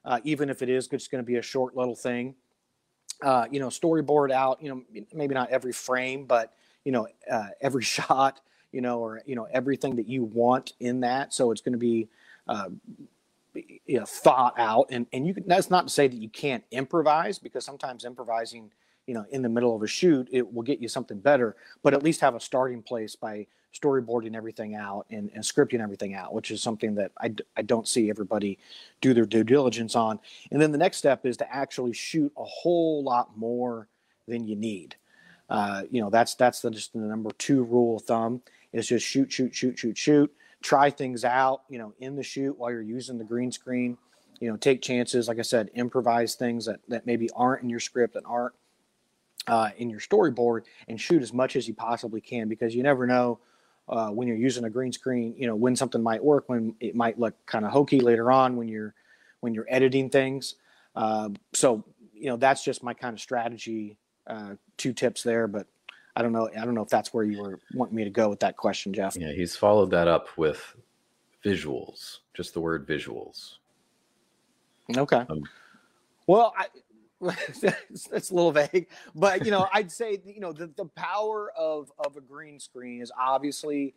[0.06, 2.36] uh, even if it is just going to be a short little thing.
[3.22, 4.62] Uh, you know, storyboard out.
[4.62, 6.54] You know, maybe not every frame, but
[6.86, 8.42] you know, uh, every shot.
[8.72, 11.34] You know, or you know, everything that you want in that.
[11.34, 12.10] So it's going to be.
[12.48, 12.70] Uh,
[13.86, 16.64] you know, thought out and and you can that's not to say that you can't
[16.70, 18.72] improvise because sometimes improvising
[19.08, 21.96] you know in the middle of a shoot it will get you something better but
[21.96, 26.34] at least have a starting place by storyboarding everything out and, and scripting everything out,
[26.34, 28.58] which is something that I, I don't see everybody
[29.02, 30.20] do their due diligence on.
[30.52, 33.88] And then the next step is to actually shoot a whole lot more
[34.28, 34.96] than you need.
[35.50, 39.06] Uh, you know, that's that's the, just the number two rule of thumb is just
[39.06, 40.32] shoot, shoot, shoot, shoot, shoot.
[40.62, 43.98] Try things out, you know, in the shoot while you're using the green screen.
[44.40, 45.28] You know, take chances.
[45.28, 48.54] Like I said, improvise things that, that maybe aren't in your script and aren't
[49.48, 53.08] uh, in your storyboard and shoot as much as you possibly can because you never
[53.08, 53.40] know
[53.90, 56.96] uh, when you're using a green screen, you know, when something might work, when it
[56.96, 58.94] might look kind of hokey later on when you're
[59.40, 60.56] when you're editing things.
[60.96, 63.98] Uh, so you know, that's just my kind of strategy.
[64.28, 65.66] Uh, two tips there, but
[66.16, 66.50] I don't know.
[66.50, 68.94] I don't know if that's where you were wanting me to go with that question,
[68.94, 69.16] Jeff.
[69.16, 70.76] Yeah, he's followed that up with
[71.44, 72.20] visuals.
[72.36, 73.56] Just the word visuals.
[74.96, 75.26] Okay.
[75.30, 75.44] Um,
[76.28, 76.66] well, I,
[78.12, 81.92] it's, a little vague, but you know, I'd say you know the, the power of
[82.00, 83.94] of a green screen is obviously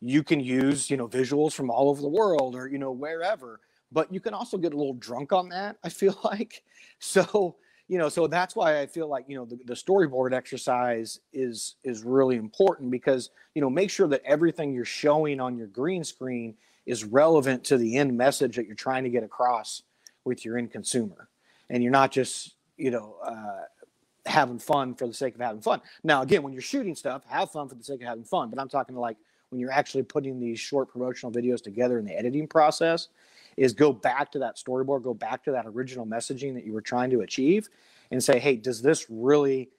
[0.00, 3.60] you can use you know visuals from all over the world or you know wherever,
[3.90, 5.76] but you can also get a little drunk on that.
[5.82, 6.62] I feel like
[7.00, 7.56] so
[7.88, 11.74] you know so that's why I feel like you know the, the storyboard exercise is
[11.82, 16.04] is really important because you know make sure that everything you're showing on your green
[16.04, 16.54] screen
[16.84, 19.82] is relevant to the end message that you're trying to get across
[20.24, 21.28] with your end consumer
[21.70, 23.64] and you're not just you know uh,
[24.26, 25.80] having fun for the sake of having fun.
[26.04, 28.50] Now, again, when you're shooting stuff, have fun for the sake of having fun.
[28.50, 29.16] But I'm talking to like
[29.50, 33.08] when you're actually putting these short promotional videos together in the editing process,
[33.56, 36.80] is go back to that storyboard, go back to that original messaging that you were
[36.80, 37.68] trying to achieve,
[38.10, 39.70] and say, hey, does this really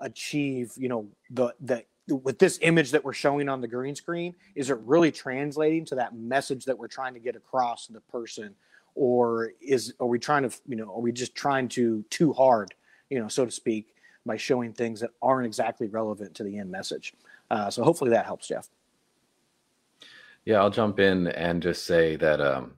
[0.00, 4.32] achieve, you know, the the with this image that we're showing on the green screen,
[4.54, 8.00] is it really translating to that message that we're trying to get across to the
[8.00, 8.54] person?
[8.96, 12.74] Or is are we trying to, you know, are we just trying to too hard,
[13.10, 16.70] you know, so to speak, by showing things that aren't exactly relevant to the end
[16.70, 17.14] message?
[17.50, 18.68] Uh, so hopefully that helps, Jeff.
[20.46, 22.72] Yeah, I'll jump in and just say that, um,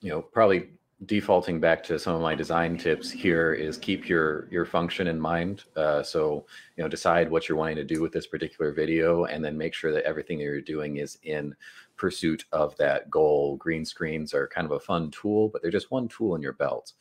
[0.00, 0.68] you know, probably
[1.06, 5.18] defaulting back to some of my design tips here is keep your your function in
[5.18, 5.64] mind.
[5.74, 6.44] Uh, so
[6.76, 9.74] you know, decide what you're wanting to do with this particular video, and then make
[9.74, 11.54] sure that everything that you're doing is in
[12.00, 13.56] pursuit of that goal.
[13.58, 16.54] Green screens are kind of a fun tool, but they're just one tool in your
[16.54, 16.94] belt.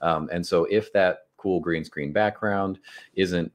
[0.00, 2.78] Um, and so if that cool green screen background
[3.14, 3.52] isn't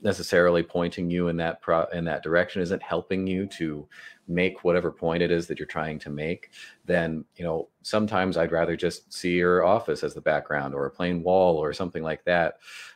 [0.00, 3.86] necessarily pointing you in that pro in that direction isn't helping you to
[4.26, 6.50] make whatever point it is that you're trying to make
[6.84, 10.90] then you know sometimes i'd rather just see your office as the background or a
[10.90, 12.54] plain wall or something like that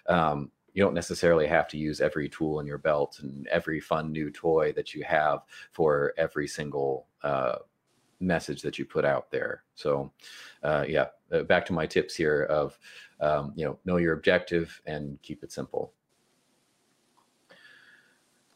[0.09, 4.13] um, you don't necessarily have to use every tool in your belt and every fun
[4.13, 5.41] new toy that you have
[5.73, 7.57] for every single uh,
[8.21, 10.13] message that you put out there so
[10.63, 12.79] uh, yeah uh, back to my tips here of
[13.21, 15.93] um, you know know your objective and keep it simple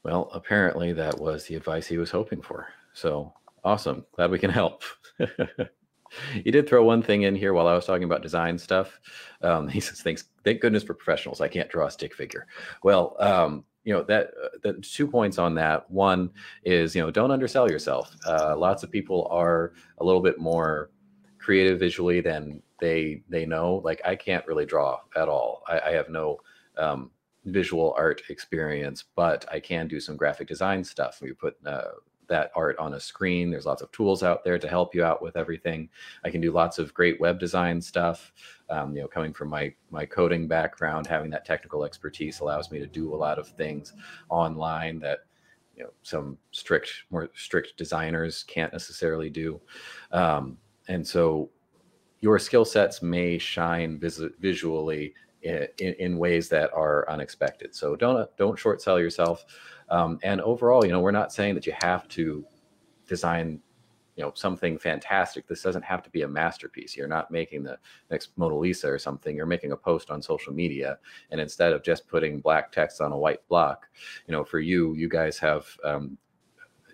[0.02, 2.68] well, apparently that was the advice he was hoping for.
[2.94, 3.33] So
[3.64, 4.04] awesome.
[4.12, 4.83] Glad we can help.
[6.44, 9.01] he did throw one thing in here while I was talking about design stuff.
[9.42, 11.40] Um, he says, "Thanks, thank goodness for professionals.
[11.40, 12.46] I can't draw a stick figure."
[12.83, 15.90] Well, um, you know that uh, the two points on that.
[15.90, 16.31] One
[16.64, 18.14] is you know don't undersell yourself.
[18.27, 20.90] Uh, lots of people are a little bit more
[21.38, 23.77] creative visually than they they know.
[23.85, 25.62] Like I can't really draw at all.
[25.66, 26.40] I, I have no
[26.77, 27.11] um,
[27.46, 31.20] visual art experience, but I can do some graphic design stuff.
[31.23, 31.92] We put uh,
[32.31, 33.51] that art on a screen.
[33.51, 35.90] There's lots of tools out there to help you out with everything.
[36.25, 38.33] I can do lots of great web design stuff.
[38.71, 42.79] Um, you know, coming from my my coding background, having that technical expertise allows me
[42.79, 43.93] to do a lot of things
[44.31, 45.21] online that
[45.77, 49.61] you know some strict more strict designers can't necessarily do.
[50.12, 50.57] Um,
[50.88, 51.51] and so
[52.21, 57.75] your skill sets may shine vis- visually in, in ways that are unexpected.
[57.75, 59.45] So don't don't short sell yourself.
[59.90, 62.44] Um, and overall, you know, we're not saying that you have to
[63.09, 63.61] design,
[64.16, 65.46] you know, something fantastic.
[65.46, 66.96] This doesn't have to be a masterpiece.
[66.96, 67.79] You're not making the
[68.11, 69.37] next Mona Lisa or something.
[69.37, 70.98] You're making a post on social media,
[71.31, 73.88] and instead of just putting black text on a white block,
[74.26, 76.16] you know, for you, you guys have um,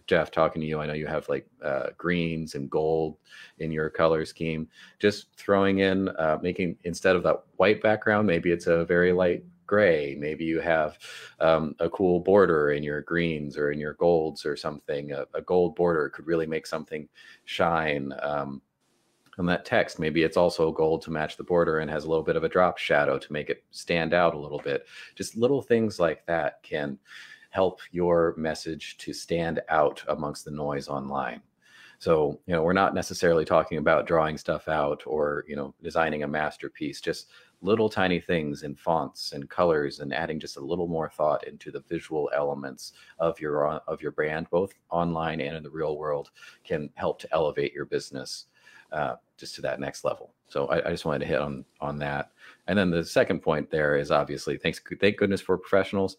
[0.06, 3.16] Jeff, talking to you, I know you have like uh, greens and gold
[3.58, 4.68] in your color scheme.
[5.00, 9.44] Just throwing in, uh, making instead of that white background, maybe it's a very light
[9.66, 10.16] gray.
[10.18, 10.98] Maybe you have
[11.40, 15.12] um, a cool border in your greens or in your golds or something.
[15.12, 17.08] A, a gold border could really make something
[17.44, 18.12] shine.
[18.22, 18.62] Um,
[19.38, 22.24] on that text, maybe it's also gold to match the border and has a little
[22.24, 24.86] bit of a drop shadow to make it stand out a little bit.
[25.14, 26.98] Just little things like that can
[27.50, 31.42] help your message to stand out amongst the noise online.
[31.98, 36.22] So, you know, we're not necessarily talking about drawing stuff out or, you know, designing
[36.22, 37.30] a masterpiece, just
[37.66, 41.70] little tiny things in fonts and colors and adding just a little more thought into
[41.70, 46.30] the visual elements of your of your brand both online and in the real world
[46.64, 48.46] can help to elevate your business
[48.92, 50.32] uh, just to that next level.
[50.48, 52.30] So I, I, just wanted to hit on on that.
[52.68, 56.16] And then the second point there is obviously thanks thank goodness for professionals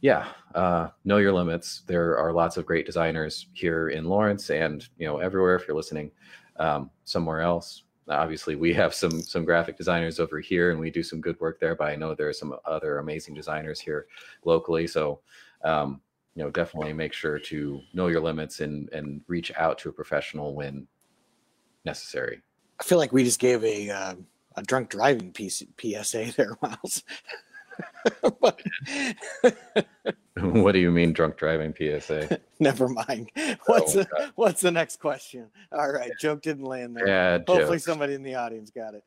[0.00, 1.82] yeah, uh, know your limits.
[1.86, 5.56] There are lots of great designers here in Lawrence, and you know everywhere.
[5.56, 6.12] If you're listening
[6.58, 11.02] um, somewhere else, obviously we have some some graphic designers over here, and we do
[11.02, 11.74] some good work there.
[11.74, 14.06] But I know there are some other amazing designers here
[14.44, 14.86] locally.
[14.86, 15.20] So
[15.64, 16.00] um,
[16.34, 19.92] you know, definitely make sure to know your limits and and reach out to a
[19.92, 20.86] professional when
[21.84, 22.40] necessary.
[22.80, 24.14] I feel like we just gave a uh,
[24.56, 27.02] a drunk driving piece PSA there, Miles.
[30.40, 32.40] what do you mean drunk driving PSA?
[32.60, 33.30] Never mind.
[33.66, 35.46] What's oh, the, what's the next question?
[35.72, 37.06] All right, joke didn't land there.
[37.06, 37.84] Yeah, hopefully joke.
[37.84, 39.04] somebody in the audience got it.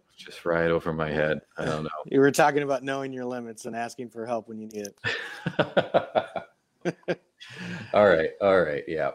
[0.16, 1.40] Just right over my head.
[1.56, 1.90] I don't know.
[2.06, 4.96] You were talking about knowing your limits and asking for help when you need it.
[7.92, 9.10] all right, all right, yeah.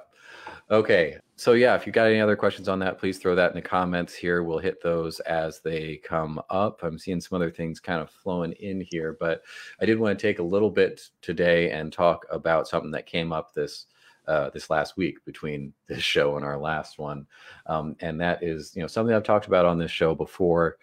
[0.74, 1.20] Okay.
[1.36, 3.62] So yeah, if you got any other questions on that, please throw that in the
[3.62, 4.42] comments here.
[4.42, 6.82] We'll hit those as they come up.
[6.82, 9.44] I'm seeing some other things kind of flowing in here, but
[9.80, 13.32] I did want to take a little bit today and talk about something that came
[13.32, 13.86] up this
[14.28, 17.28] uh, this last week between this show and our last one,
[17.68, 20.78] um, and that is you know something I've talked about on this show before.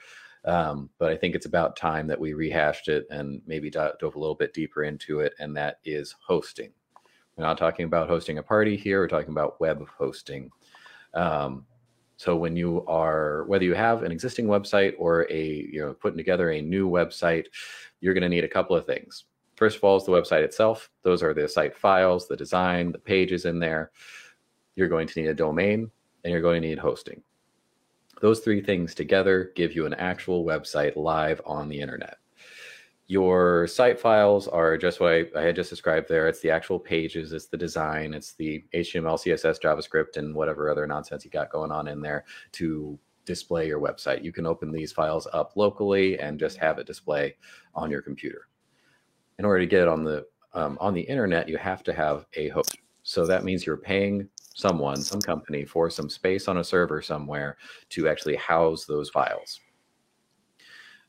[0.45, 4.19] Um, but I think it's about time that we rehashed it and maybe dove a
[4.19, 6.73] little bit deeper into it, and that is hosting.
[7.41, 9.01] We're not talking about hosting a party here.
[9.01, 10.51] We're talking about web hosting.
[11.15, 11.65] Um,
[12.19, 16.19] So when you are whether you have an existing website or a you know putting
[16.19, 17.47] together a new website,
[18.01, 19.25] you're going to need a couple of things.
[19.57, 20.91] First of all, is the website itself.
[21.03, 23.91] Those are the site files, the design, the pages in there.
[24.75, 25.91] You're going to need a domain
[26.23, 27.23] and you're going to need hosting.
[28.21, 32.20] Those three things together give you an actual website live on the internet.
[33.11, 36.29] Your site files are just what I, I, had just described there.
[36.29, 40.87] It's the actual pages, it's the design, it's the HTML, CSS, JavaScript, and whatever other
[40.87, 44.23] nonsense you got going on in there to display your website.
[44.23, 47.35] You can open these files up locally and just have it display
[47.75, 48.47] on your computer.
[49.41, 52.27] In order to get it on the um, on the internet, you have to have
[52.35, 52.79] a host.
[53.03, 57.57] So that means you're paying someone, some company, for some space on a server somewhere
[57.89, 59.59] to actually house those files.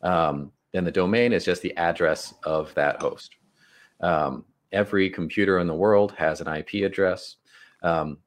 [0.01, 3.35] Um, then the domain is just the address of that host.
[3.99, 7.37] Um, every computer in the world has an IP address,
[7.83, 8.17] um,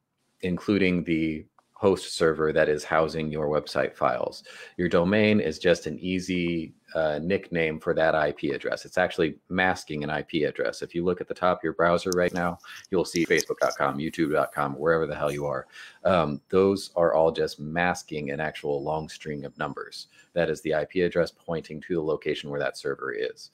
[0.42, 1.46] including the
[1.85, 4.42] host server that is housing your website files.
[4.79, 8.87] Your domain is just an easy uh, nickname for that IP address.
[8.87, 10.81] It's actually masking an IP address.
[10.81, 12.57] If you look at the top of your browser right now,
[12.90, 15.66] you'll see facebook.com, youtube.com, wherever the hell you are.
[16.07, 20.07] Um, those are all just masking an actual long string of numbers.
[20.33, 23.51] That is the IP address pointing to the location where that server is.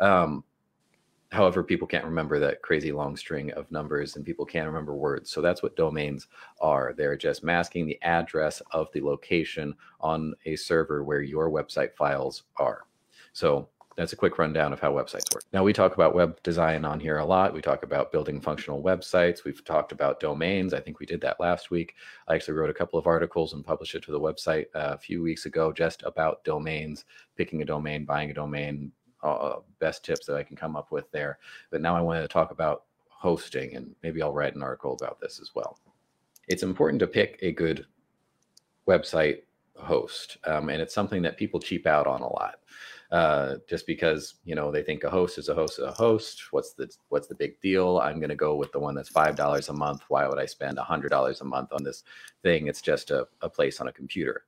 [0.00, 0.42] Um,
[1.30, 5.30] However, people can't remember that crazy long string of numbers and people can't remember words.
[5.30, 6.26] So that's what domains
[6.60, 6.94] are.
[6.96, 12.44] They're just masking the address of the location on a server where your website files
[12.56, 12.86] are.
[13.34, 15.42] So that's a quick rundown of how websites work.
[15.52, 17.52] Now, we talk about web design on here a lot.
[17.52, 19.44] We talk about building functional websites.
[19.44, 20.72] We've talked about domains.
[20.72, 21.96] I think we did that last week.
[22.28, 24.98] I actually wrote a couple of articles and published it to the website uh, a
[24.98, 30.26] few weeks ago just about domains, picking a domain, buying a domain, uh, best tips
[30.26, 31.38] that I can come up with there.
[31.70, 35.20] But now I wanted to talk about hosting, and maybe I'll write an article about
[35.20, 35.78] this as well.
[36.48, 37.86] It's important to pick a good
[38.86, 39.42] website
[39.76, 42.56] host, um, and it's something that people cheap out on a lot.
[43.10, 46.52] Uh, just because you know they think a host is a host is a host.
[46.52, 47.98] What's the what's the big deal?
[47.98, 50.02] I'm going to go with the one that's five dollars a month.
[50.08, 52.04] Why would I spend a hundred dollars a month on this
[52.42, 52.66] thing?
[52.66, 54.44] It's just a, a place on a computer.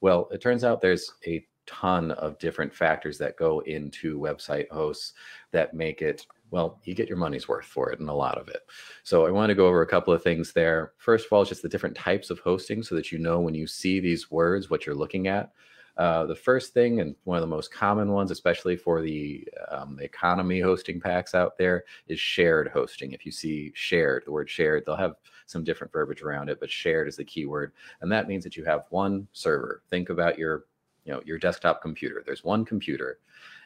[0.00, 5.14] Well, it turns out there's a ton of different factors that go into website hosts
[5.52, 8.48] that make it well you get your money's worth for it and a lot of
[8.48, 8.62] it.
[9.02, 10.92] So i want to go over a couple of things there.
[10.98, 13.66] First of all just the different types of hosting so that you know when you
[13.66, 15.52] see these words what you're looking at.
[15.96, 19.94] Uh, the first thing and one of the most common ones especially for the, um,
[19.94, 23.12] the economy hosting packs out there is shared hosting.
[23.12, 25.14] If you see shared the word shared they'll have
[25.46, 28.64] some different verbiage around it but shared is the keyword and that means that you
[28.64, 29.82] have one server.
[29.88, 30.64] Think about your
[31.04, 32.22] you know your desktop computer.
[32.24, 33.18] There's one computer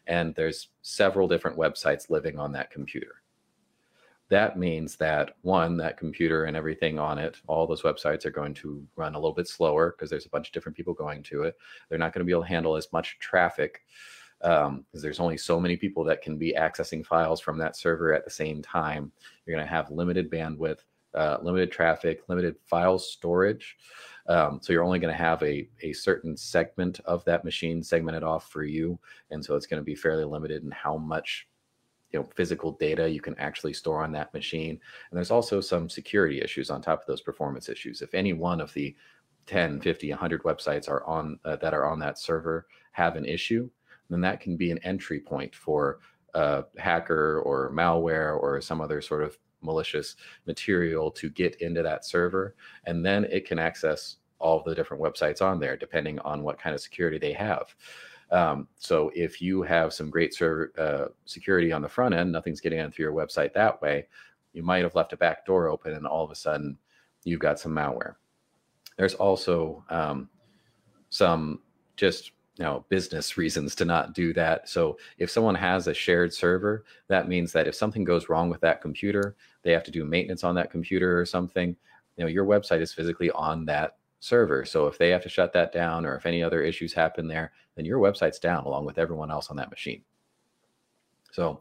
[0.06, 3.22] and there's several different websites living on that computer.
[4.30, 8.54] That means that one that computer and everything on it all those websites are going
[8.54, 11.44] to run a little bit slower because there's a bunch of different people going to
[11.44, 11.56] it.
[11.88, 13.82] They're not going to be able to handle as much traffic
[14.40, 18.12] because um, there's only so many people that can be accessing files from that server
[18.14, 19.10] at the same time.
[19.44, 20.80] You're going to have limited bandwidth
[21.14, 23.76] uh, limited traffic limited file storage
[24.28, 28.22] um, so you're only going to have a, a certain segment of that machine segmented
[28.22, 28.98] off for you.
[29.30, 31.48] And so it's going to be fairly limited in how much
[32.12, 35.90] you know physical data you can actually store on that machine and there's also some
[35.90, 38.96] security issues on top of those performance issues if any one of the
[39.44, 43.68] 10 50 100 websites are on uh, that are on that server have an issue
[44.08, 45.98] then that can be an entry point for
[46.32, 50.16] a hacker or malware or some other sort of malicious
[50.46, 55.42] material to get into that server and then it can access all the different websites
[55.42, 57.74] on there depending on what kind of security they have.
[58.30, 62.60] Um, so if you have some great server uh, security on the front end nothing's
[62.60, 64.06] getting in through your website that way
[64.52, 66.76] you might have left a back door open and all of a sudden
[67.24, 68.14] you've got some malware.
[68.96, 70.28] There's also um,
[71.10, 71.60] some
[71.96, 72.32] just
[72.64, 74.68] know business reasons to not do that.
[74.68, 78.60] So if someone has a shared server that means that if something goes wrong with
[78.60, 81.76] that computer they have to do maintenance on that computer or something
[82.16, 84.64] you know your website is physically on that server.
[84.64, 87.52] So if they have to shut that down or if any other issues happen there
[87.76, 90.02] then your website's down along with everyone else on that machine.
[91.30, 91.60] So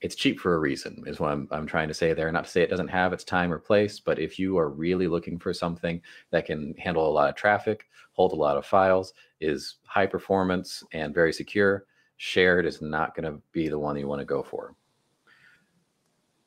[0.00, 2.30] it's cheap for a reason is what I'm, I'm trying to say there.
[2.30, 5.08] Not to say it doesn't have its time or place but if you are really
[5.08, 9.12] looking for something that can handle a lot of traffic hold a lot of files
[9.40, 11.86] is high performance and very secure
[12.18, 14.74] shared is not going to be the one you want to go for.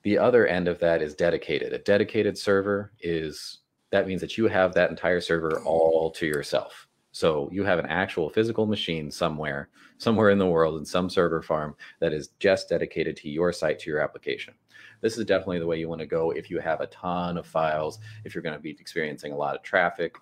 [0.04, 1.74] The other end of that is dedicated.
[1.74, 3.60] A dedicated server is
[3.91, 7.88] that means that you have that entire server all to yourself so you have an
[7.88, 12.70] actual physical machine somewhere, somewhere in the world, in some server farm that is just
[12.70, 14.53] dedicated to your site, to your application.
[15.01, 17.45] This is definitely the way you want to go if you have a ton of
[17.45, 20.16] files, if you're going to be experiencing a lot of traffic.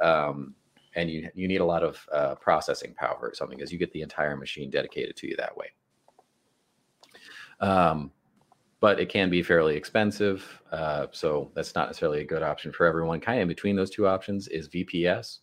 [0.00, 0.54] Um,
[0.96, 3.92] and you you need a lot of uh, processing power or something because you get
[3.92, 5.66] the entire machine dedicated to you that way.
[7.60, 8.10] Um,
[8.80, 12.86] but it can be fairly expensive, uh, so that's not necessarily a good option for
[12.86, 13.20] everyone.
[13.20, 15.40] Kind of in between those two options is VPS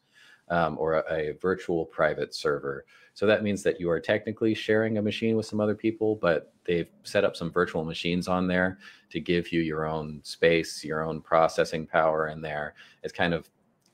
[0.49, 2.85] um, or a, a virtual private server.
[3.13, 6.53] So that means that you are technically sharing a machine with some other people, but
[6.65, 8.77] they've set up some virtual machines on there
[9.09, 12.75] to give you your own space, your own processing power in there.
[13.03, 13.49] It's kind of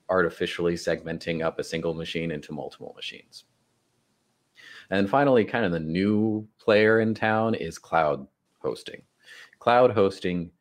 [0.10, 3.46] artificially segmenting up a single machine into multiple machines.
[4.90, 8.28] And finally, kind of the new player in town is cloud
[8.60, 9.02] hosting.
[9.60, 10.52] Cloud hosting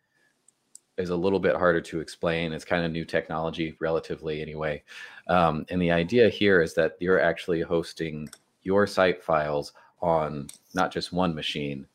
[0.99, 2.53] is a little bit harder to explain.
[2.53, 4.83] It's kind of new technology, relatively anyway.
[5.29, 8.29] Um, and the idea here is that you're actually hosting
[8.63, 11.87] your site files on not just one machine,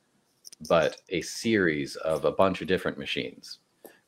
[0.68, 3.60] but a series of a bunch of different machines.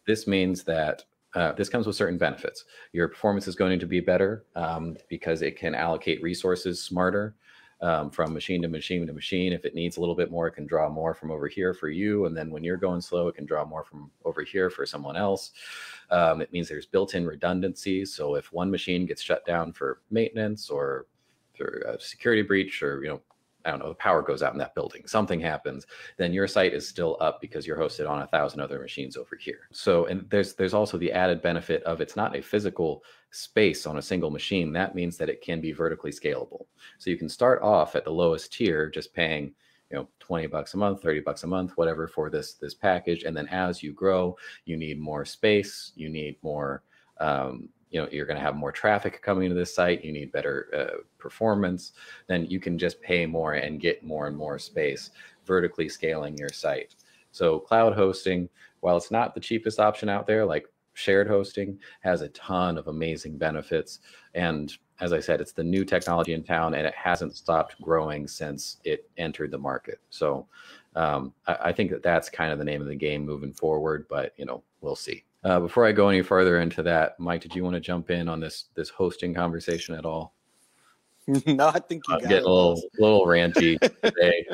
[0.07, 1.03] This means that
[1.35, 2.65] uh, this comes with certain benefits.
[2.91, 7.35] Your performance is going to be better um, because it can allocate resources smarter
[7.81, 9.53] um, from machine to machine to machine.
[9.53, 11.89] If it needs a little bit more, it can draw more from over here for
[11.89, 12.25] you.
[12.25, 15.15] And then when you're going slow, it can draw more from over here for someone
[15.15, 15.51] else.
[16.09, 18.05] Um, it means there's built in redundancy.
[18.05, 21.05] So if one machine gets shut down for maintenance or
[21.55, 23.21] for a security breach or, you know,
[23.65, 25.85] I don't know, the power goes out in that building, something happens,
[26.17, 29.35] then your site is still up because you're hosted on a thousand other machines over
[29.35, 29.67] here.
[29.71, 33.97] So, and there's there's also the added benefit of it's not a physical space on
[33.97, 34.71] a single machine.
[34.73, 36.65] That means that it can be vertically scalable.
[36.97, 39.53] So you can start off at the lowest tier, just paying
[39.91, 43.23] you know 20 bucks a month 30 bucks a month whatever for this this package
[43.23, 46.83] and then as you grow you need more space you need more
[47.19, 50.31] um, you know you're going to have more traffic coming to this site you need
[50.31, 51.93] better uh, performance
[52.27, 55.11] then you can just pay more and get more and more space
[55.49, 56.95] vertically scaling your site.
[57.31, 58.47] So cloud hosting
[58.81, 62.87] while it's not the cheapest option out there like shared hosting has a ton of
[62.87, 63.99] amazing benefits.
[64.35, 64.71] And
[65.01, 68.77] as i said it's the new technology in town and it hasn't stopped growing since
[68.83, 69.99] it entered the market.
[70.11, 70.47] So
[70.95, 74.05] um, I, I think that that's kind of the name of the game moving forward
[74.07, 77.55] but you know we'll see uh, before I go any further into that, Mike, did
[77.55, 80.33] you want to jump in on this this hosting conversation at all?
[81.45, 84.45] no, I think you I'm getting a little little ranty today.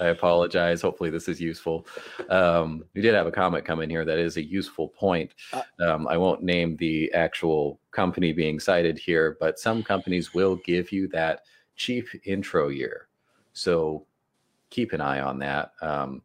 [0.00, 0.82] I apologize.
[0.82, 1.86] Hopefully, this is useful.
[2.28, 5.32] Um, we did have a comment come in here that is a useful point.
[5.52, 10.56] Uh, um, I won't name the actual company being cited here, but some companies will
[10.56, 11.44] give you that
[11.76, 13.08] cheap intro year.
[13.52, 14.04] So
[14.70, 15.72] keep an eye on that.
[15.80, 16.22] Um,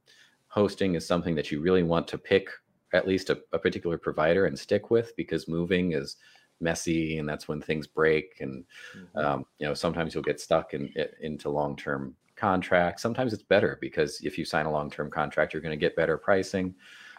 [0.47, 2.49] hosting is something that you really want to pick
[2.93, 6.17] at least a, a particular provider and stick with because moving is
[6.61, 8.63] messy and that's when things break and
[8.95, 9.17] mm-hmm.
[9.17, 13.01] um, you know sometimes you'll get stuck in, in into long-term contracts.
[13.01, 16.17] Sometimes it's better because if you sign a long-term contract you're going to get better
[16.17, 16.75] pricing.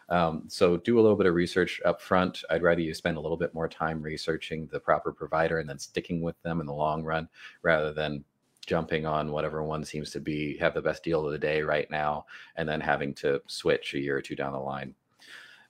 [0.09, 3.21] Um, so do a little bit of research up front i'd rather you spend a
[3.21, 6.73] little bit more time researching the proper provider and then sticking with them in the
[6.73, 7.29] long run
[7.63, 8.25] rather than
[8.67, 11.91] jumping on whatever one seems to be have the best deal of the day right
[11.91, 14.95] now and then having to switch a year or two down the line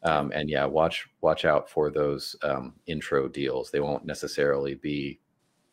[0.03, 3.70] um, and yeah, watch watch out for those um, intro deals.
[3.70, 5.20] They won't necessarily be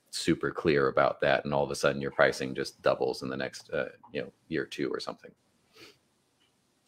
[0.10, 3.38] super clear about that, and all of a sudden your pricing just doubles in the
[3.38, 5.32] next uh, you know year two or something.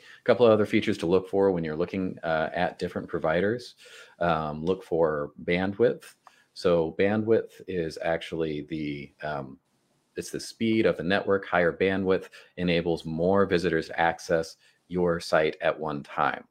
[0.01, 3.75] A couple of other features to look for when you're looking uh, at different providers.
[4.19, 6.03] Um, look for bandwidth.
[6.53, 9.57] So bandwidth is actually the um,
[10.17, 11.47] it's the speed of the network.
[11.47, 12.27] Higher bandwidth
[12.57, 14.57] enables more visitors to access
[14.89, 16.43] your site at one time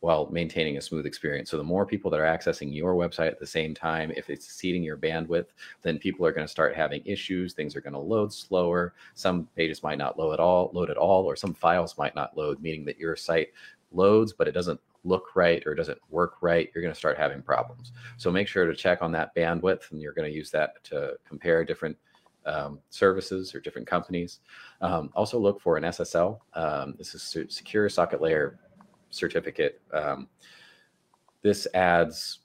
[0.00, 1.50] while maintaining a smooth experience.
[1.50, 4.46] So the more people that are accessing your website at the same time, if it's
[4.46, 5.46] exceeding your bandwidth,
[5.82, 7.54] then people are going to start having issues.
[7.54, 8.94] Things are going to load slower.
[9.14, 12.36] Some pages might not load at all, load at all, or some files might not
[12.36, 13.48] load, meaning that your site
[13.92, 17.40] loads, but it doesn't look right or doesn't work right, you're going to start having
[17.40, 17.92] problems.
[18.16, 21.14] So make sure to check on that bandwidth, and you're going to use that to
[21.26, 21.96] compare different
[22.44, 24.40] um, services or different companies.
[24.80, 26.38] Um, also look for an SSL.
[26.54, 28.58] Um, this is secure socket layer
[29.10, 29.80] certificate.
[29.92, 30.28] Um,
[31.42, 32.40] this adds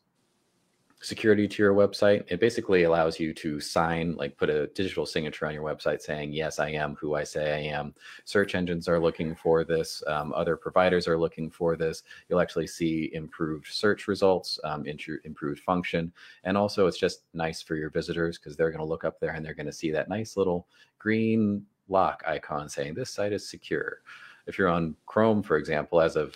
[1.02, 2.24] security to your website.
[2.28, 6.32] It basically allows you to sign, like put a digital signature on your website saying,
[6.32, 7.94] yes, I am who I say I am.
[8.24, 10.04] Search engines are looking for this.
[10.06, 12.04] Um, other providers are looking for this.
[12.30, 16.14] You'll actually see improved search results, um, improved function.
[16.44, 19.32] And also it's just nice for your visitors because they're going to look up there
[19.32, 20.68] and they're going to see that nice little
[21.00, 24.02] green lock icon saying this site is secure.
[24.46, 26.36] If you're on Chrome, for example, as of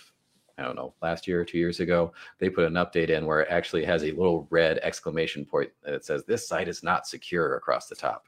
[0.58, 3.40] I don't know, last year or two years ago, they put an update in where
[3.40, 7.56] it actually has a little red exclamation point that says, This site is not secure
[7.56, 8.26] across the top.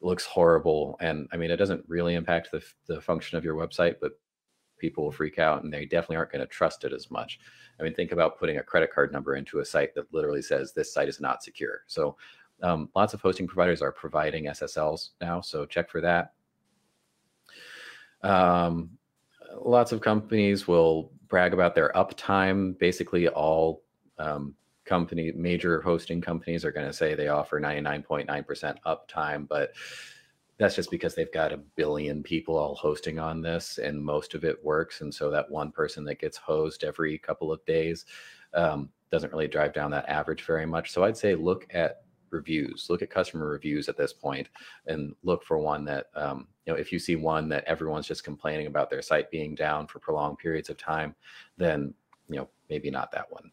[0.00, 0.96] It looks horrible.
[1.00, 4.12] And I mean, it doesn't really impact the, the function of your website, but
[4.78, 7.38] people will freak out and they definitely aren't going to trust it as much.
[7.78, 10.72] I mean, think about putting a credit card number into a site that literally says,
[10.72, 11.82] This site is not secure.
[11.86, 12.16] So
[12.62, 16.32] Um, lots of hosting providers are providing SSLs now, so check for that.
[18.22, 18.90] Um,
[19.64, 22.78] lots of companies will brag about their uptime.
[22.78, 23.82] Basically, all
[24.18, 24.54] um,
[24.84, 29.72] company major hosting companies are going to say they offer 99.9% uptime, but
[30.58, 34.44] that's just because they've got a billion people all hosting on this and most of
[34.44, 38.04] it works and so that one person that gets hosed every couple of days
[38.52, 42.02] um, doesn't really drive down that average very much so i'd say look at
[42.32, 44.48] reviews look at customer reviews at this point
[44.86, 48.24] and look for one that um, you know if you see one that everyone's just
[48.24, 51.14] complaining about their site being down for prolonged periods of time
[51.56, 51.94] then
[52.28, 53.50] you know maybe not that one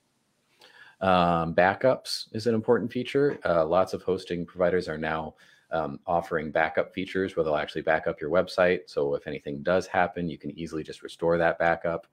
[1.02, 5.34] um, backups is an important feature uh, lots of hosting providers are now
[5.72, 8.82] um, offering backup features where they'll actually back up your website.
[8.88, 12.08] So if anything does happen, you can easily just restore that backup.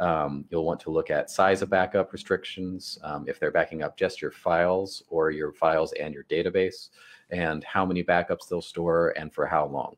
[0.00, 3.96] Um, you'll want to look at size of backup restrictions, um, if they're backing up
[3.96, 6.88] just your files or your files and your database,
[7.30, 9.94] and how many backups they'll store and for how long.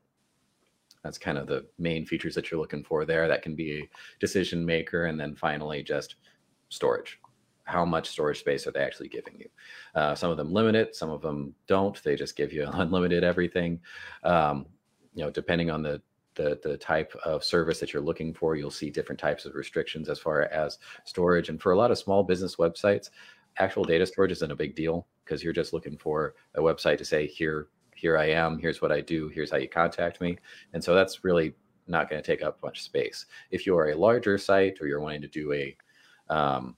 [1.03, 3.27] That's kind of the main features that you're looking for there.
[3.27, 3.89] That can be
[4.19, 5.05] decision maker.
[5.05, 6.15] And then finally, just
[6.69, 7.19] storage
[7.65, 9.47] how much storage space are they actually giving you?
[9.95, 12.01] Uh, some of them limit it, some of them don't.
[12.03, 13.79] They just give you unlimited everything.
[14.23, 14.65] Um,
[15.13, 16.01] you know, depending on the,
[16.35, 20.09] the the type of service that you're looking for, you'll see different types of restrictions
[20.09, 21.49] as far as storage.
[21.49, 23.09] And for a lot of small business websites,
[23.57, 27.05] actual data storage isn't a big deal because you're just looking for a website to
[27.05, 30.37] say here here I am, here's what I do, here's how you contact me.
[30.73, 31.53] And so that's really
[31.87, 33.25] not going to take up much space.
[33.51, 35.77] If you are a larger site or you're wanting to do a
[36.29, 36.75] um,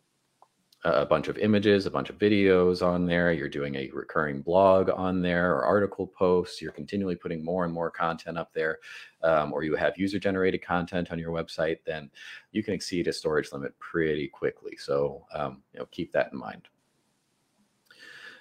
[0.86, 3.34] a bunch of images, a bunch of videos on there.
[3.34, 6.62] You're doing a recurring blog on there or article posts.
[6.62, 8.78] You're continually putting more and more content up there,
[9.24, 12.12] um, or you have user generated content on your website, then
[12.52, 14.78] you can exceed a storage limit pretty quickly.
[14.78, 16.68] So, um, you know, keep that in mind.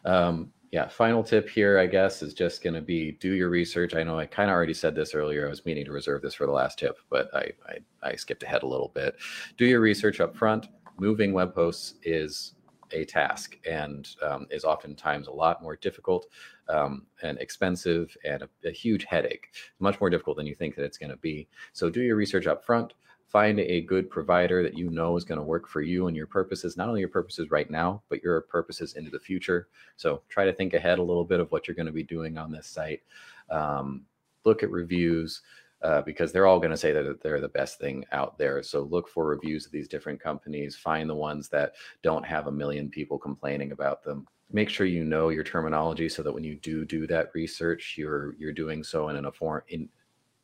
[0.05, 3.95] Um, yeah, final tip here, I guess, is just going to be do your research.
[3.95, 5.47] I know I kind of already said this earlier.
[5.47, 7.79] I was meaning to reserve this for the last tip, but I, I,
[8.11, 9.17] I skipped ahead a little bit.
[9.57, 10.67] Do your research up front
[10.99, 12.55] moving web hosts is
[12.93, 16.27] a task and um, is oftentimes a lot more difficult
[16.69, 19.49] um, and expensive and a, a, huge headache.
[19.81, 21.49] Much more difficult than you think that it's going to be.
[21.73, 22.95] So do your research up front.
[23.27, 26.27] Find a good provider that you know is going to work for you and your
[26.27, 29.69] purposes, not only your purposes right now, but your purposes into the future.
[29.97, 32.39] So try to think ahead a little bit of what you're going to be doing
[32.39, 33.03] on this site.
[33.51, 34.05] Um,
[34.45, 35.43] look at reviews
[35.85, 38.63] uh, because they're all going to say that they're the best thing out there.
[38.63, 42.53] So look for reviews of these different companies, find the ones that don't have a
[42.53, 44.27] million people complaining about them.
[44.51, 48.35] Make sure you know your terminology so that when you do do that research, you're
[48.39, 49.89] you're doing so in an inform in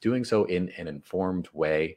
[0.03, 1.97] doing so in an informed way,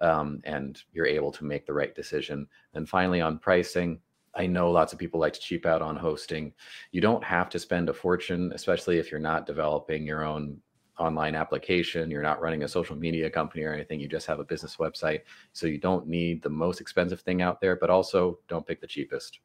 [0.00, 2.46] um, and you're able to make the right decision.
[2.74, 4.00] And finally, on pricing,
[4.34, 6.52] I know lots of people like to cheap out on hosting.
[6.92, 10.60] You don't have to spend a fortune, especially if you're not developing your own
[10.98, 14.44] online application, you're not running a social media company or anything, you just have a
[14.44, 15.20] business website.
[15.52, 18.86] So you don't need the most expensive thing out there, but also don't pick the
[18.86, 19.40] cheapest.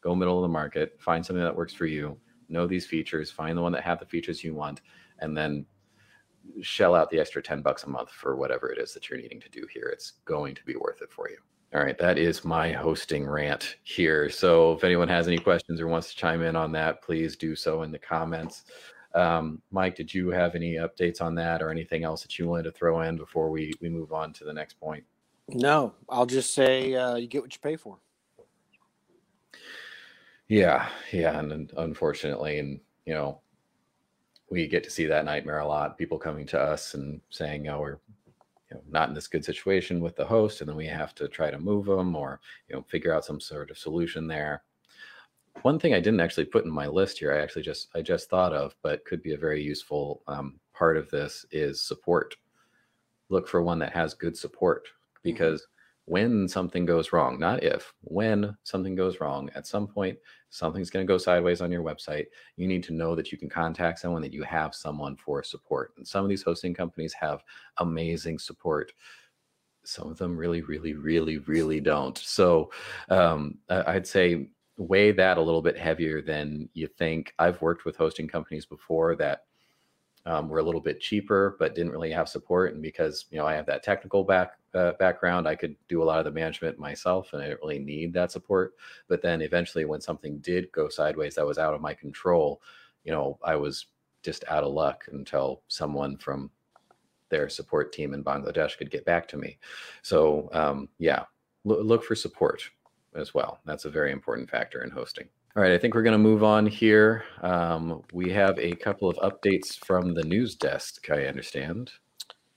[0.00, 2.18] Go middle of the market, find something that works for you,
[2.48, 4.82] know these features, find the one that have the features you want,
[5.20, 5.66] and then
[6.60, 9.40] shell out the extra 10 bucks a month for whatever it is that you're needing
[9.40, 9.88] to do here.
[9.92, 11.38] It's going to be worth it for you.
[11.74, 14.30] All right, that is my hosting rant here.
[14.30, 17.56] So if anyone has any questions or wants to chime in on that, please do
[17.56, 18.64] so in the comments.
[19.14, 22.64] Um, Mike, did you have any updates on that or anything else that you wanted
[22.64, 25.04] to throw in before we, we move on to the next point?
[25.48, 27.98] No, I'll just say uh, you get what you pay for.
[30.48, 33.40] Yeah, yeah, and unfortunately, and you know,
[34.50, 35.96] we get to see that nightmare a lot.
[35.96, 37.98] People coming to us and saying, "Oh, we're
[38.70, 41.28] you know, not in this good situation with the host," and then we have to
[41.28, 44.62] try to move them or you know figure out some sort of solution there
[45.64, 48.28] one thing I didn't actually put in my list here, I actually just I just
[48.28, 52.36] thought of, but could be a very useful um, part of this is support.
[53.30, 55.20] Look for one that has good support mm-hmm.
[55.22, 56.12] because mm-hmm.
[56.12, 60.18] when something goes wrong, not if, when something goes wrong, at some point
[60.50, 62.26] something's going to go sideways on your website.
[62.56, 65.94] You need to know that you can contact someone, that you have someone for support.
[65.96, 67.42] And some of these hosting companies have
[67.78, 68.92] amazing support
[69.86, 72.70] some of them really really really really don't so
[73.10, 77.32] um, i'd say weigh that a little bit heavier than you think.
[77.38, 79.44] I've worked with hosting companies before that
[80.26, 82.72] um, were a little bit cheaper, but didn't really have support.
[82.72, 86.04] And because you know I have that technical back uh, background, I could do a
[86.04, 88.74] lot of the management myself, and I didn't really need that support.
[89.08, 92.62] But then eventually, when something did go sideways that was out of my control,
[93.04, 93.86] you know, I was
[94.22, 96.50] just out of luck until someone from
[97.28, 99.58] their support team in Bangladesh could get back to me.
[100.02, 101.24] So um, yeah,
[101.64, 102.62] look for support
[103.14, 103.60] as well.
[103.64, 105.28] That's a very important factor in hosting.
[105.56, 107.24] All right, I think we're going to move on here.
[107.42, 111.92] Um, we have a couple of updates from the news desk, I understand.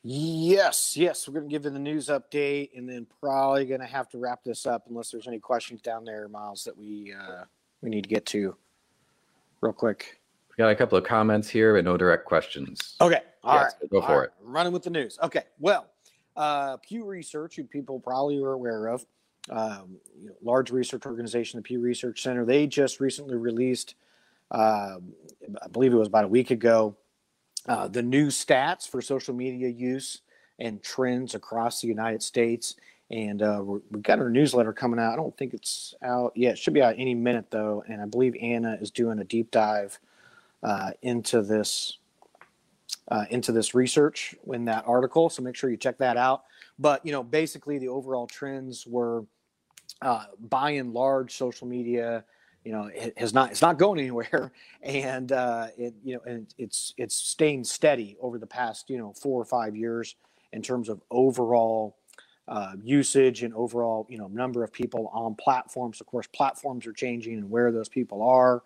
[0.04, 3.88] Yes, yes, we're going to give you the news update, and then probably going to
[3.88, 7.44] have to wrap this up unless there's any questions down there, Miles, that we uh,
[7.82, 8.56] we need to get to
[9.62, 10.20] real quick.
[10.50, 12.96] We got a couple of comments here, but no direct questions.
[13.02, 14.20] Okay, all yes, right, go for all it.
[14.20, 14.30] right.
[14.42, 15.20] Running with the news.
[15.22, 15.88] Okay, well,
[16.36, 19.06] uh, Pew Research, who people probably are aware of,
[19.50, 22.46] um, you know, large research organization, the Pew Research Center.
[22.46, 23.96] They just recently released,
[24.52, 24.98] uh,
[25.62, 26.96] I believe it was about a week ago,
[27.68, 30.22] uh, the new stats for social media use
[30.60, 32.76] and trends across the United States.
[33.10, 35.14] And uh, we've got our newsletter coming out.
[35.14, 36.54] I don't think it's out yet.
[36.54, 37.84] It should be out any minute though.
[37.88, 39.98] And I believe Anna is doing a deep dive
[40.64, 42.00] uh, into this
[43.10, 45.30] uh, into this research in that article.
[45.30, 46.44] So make sure you check that out.
[46.78, 49.24] But you know, basically, the overall trends were
[50.02, 52.24] uh, by and large, social media,
[52.64, 56.94] you know, has not it's not going anywhere, and uh, it you know, and it's
[56.98, 60.16] it's staying steady over the past you know four or five years
[60.54, 61.98] in terms of overall
[62.48, 66.02] uh, usage and overall you know number of people on platforms.
[66.02, 68.64] Of course, platforms are changing, and where those people are.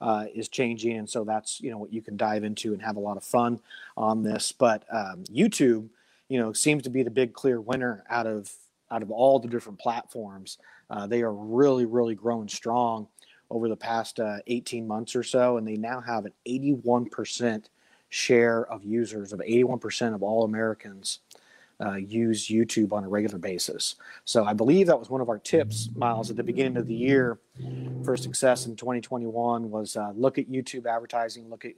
[0.00, 2.96] Uh, is changing, and so that's you know what you can dive into and have
[2.96, 3.58] a lot of fun
[3.96, 4.52] on this.
[4.52, 5.88] But um, YouTube,
[6.28, 8.52] you know, seems to be the big clear winner out of
[8.90, 10.58] out of all the different platforms.
[10.90, 13.08] Uh, they are really, really growing strong
[13.50, 17.64] over the past uh, 18 months or so, and they now have an 81%
[18.08, 21.20] share of users, of 81% of all Americans
[21.84, 23.96] uh, use YouTube on a regular basis.
[24.24, 26.94] So I believe that was one of our tips, Miles, at the beginning of the
[26.94, 27.38] year
[28.04, 31.72] for success in 2021 was uh, look at YouTube advertising, look at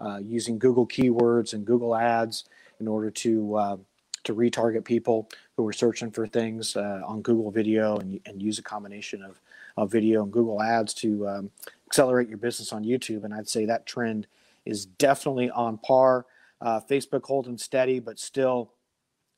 [0.00, 2.44] uh, using Google keywords and Google ads
[2.80, 3.76] in order to uh,
[4.24, 8.58] to retarget people who are searching for things uh, on Google Video and, and use
[8.58, 9.40] a combination of,
[9.76, 11.50] of video and Google Ads to um,
[11.86, 13.24] accelerate your business on YouTube.
[13.24, 14.26] And I'd say that trend
[14.64, 16.26] is definitely on par.
[16.60, 18.72] Uh, Facebook holding steady, but still,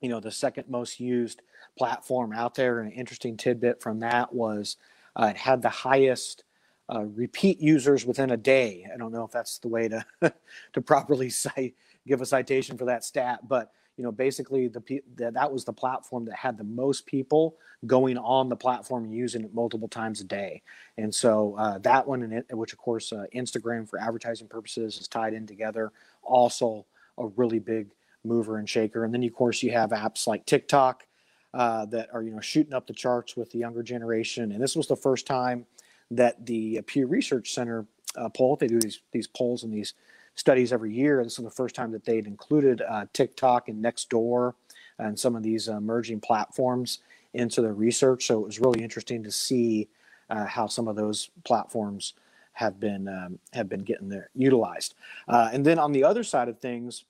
[0.03, 1.41] you know, the second most used
[1.79, 2.81] platform out there.
[2.81, 4.77] And an interesting tidbit from that was
[5.17, 6.45] uh, it had the highest
[6.93, 8.87] uh, repeat users within a day.
[8.93, 10.05] I don't know if that's the way to
[10.75, 11.75] to properly cite,
[12.07, 15.73] give a citation for that stat, but you know basically the that, that was the
[15.73, 20.21] platform that had the most people going on the platform and using it multiple times
[20.21, 20.63] a day.
[20.97, 25.09] And so uh, that one and which of course uh, instagram for advertising purposes is
[25.09, 25.93] tied in together
[26.23, 26.87] also
[27.19, 27.89] a really big
[28.25, 29.05] mover and shaker.
[29.05, 31.07] And then of course you have apps like tiktok
[31.53, 34.53] uh, that are you know shooting up the charts with the younger generation.
[34.53, 35.67] And this was the first time
[36.11, 37.87] that the pew research center
[38.17, 39.95] uh, poll they do these these polls and these
[40.35, 41.23] studies every year.
[41.23, 44.55] This is the first time that they'd included uh, TikTok and Nextdoor
[44.99, 47.01] and some of these uh, emerging platforms
[47.33, 48.27] into their research.
[48.27, 49.89] So it was really interesting to see
[50.31, 52.15] uh, how some of those platforms
[52.53, 54.95] have been um, have been getting there utilized.
[55.29, 57.05] Uh, and then on the other side of things,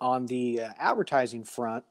[0.00, 1.84] on the uh, advertising front,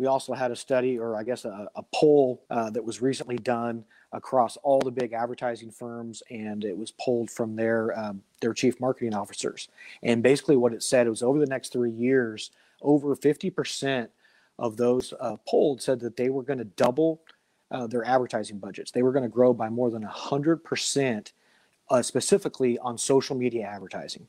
[0.00, 3.36] we also had a study, or I guess a, a poll uh, that was recently
[3.36, 8.54] done across all the big advertising firms, and it was pulled from their um, their
[8.54, 9.68] chief marketing officers.
[10.02, 14.08] And basically, what it said was over the next three years, over 50%
[14.58, 17.20] of those uh, polled said that they were going to double
[17.70, 18.90] uh, their advertising budgets.
[18.90, 21.32] They were going to grow by more than 100%,
[21.90, 24.26] uh, specifically on social media advertising.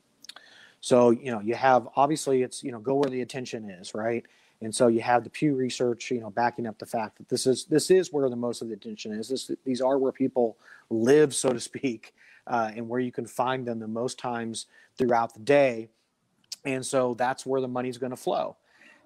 [0.82, 4.26] So, you know, you have obviously it's, you know, go where the attention is, right?
[4.62, 7.46] And so you have the Pew Research, you know, backing up the fact that this
[7.46, 9.28] is this is where the most of the attention is.
[9.28, 10.56] This, these are where people
[10.88, 12.14] live, so to speak,
[12.46, 15.88] uh, and where you can find them the most times throughout the day.
[16.64, 18.56] And so that's where the money's going to flow.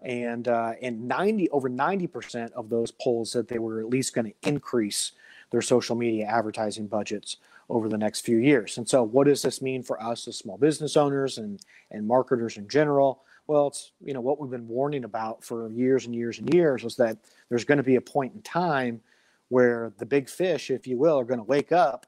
[0.03, 4.15] And uh, and 90 over 90 percent of those polls said they were at least
[4.15, 5.13] going to increase
[5.51, 7.39] their social media advertising budgets
[7.71, 8.77] over the next few years.
[8.77, 12.59] And so, what does this mean for us as small business owners and and marketers
[12.59, 13.23] in general?
[13.47, 16.83] Well, it's you know what we've been warning about for years and years and years
[16.83, 17.19] was that
[17.49, 19.01] there's going to be a point in time
[19.49, 22.07] where the big fish, if you will, are going to wake up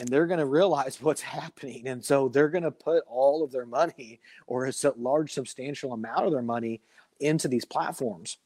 [0.00, 3.52] and they're going to realize what's happening, and so they're going to put all of
[3.52, 6.80] their money or a large substantial amount of their money
[7.20, 8.38] into these platforms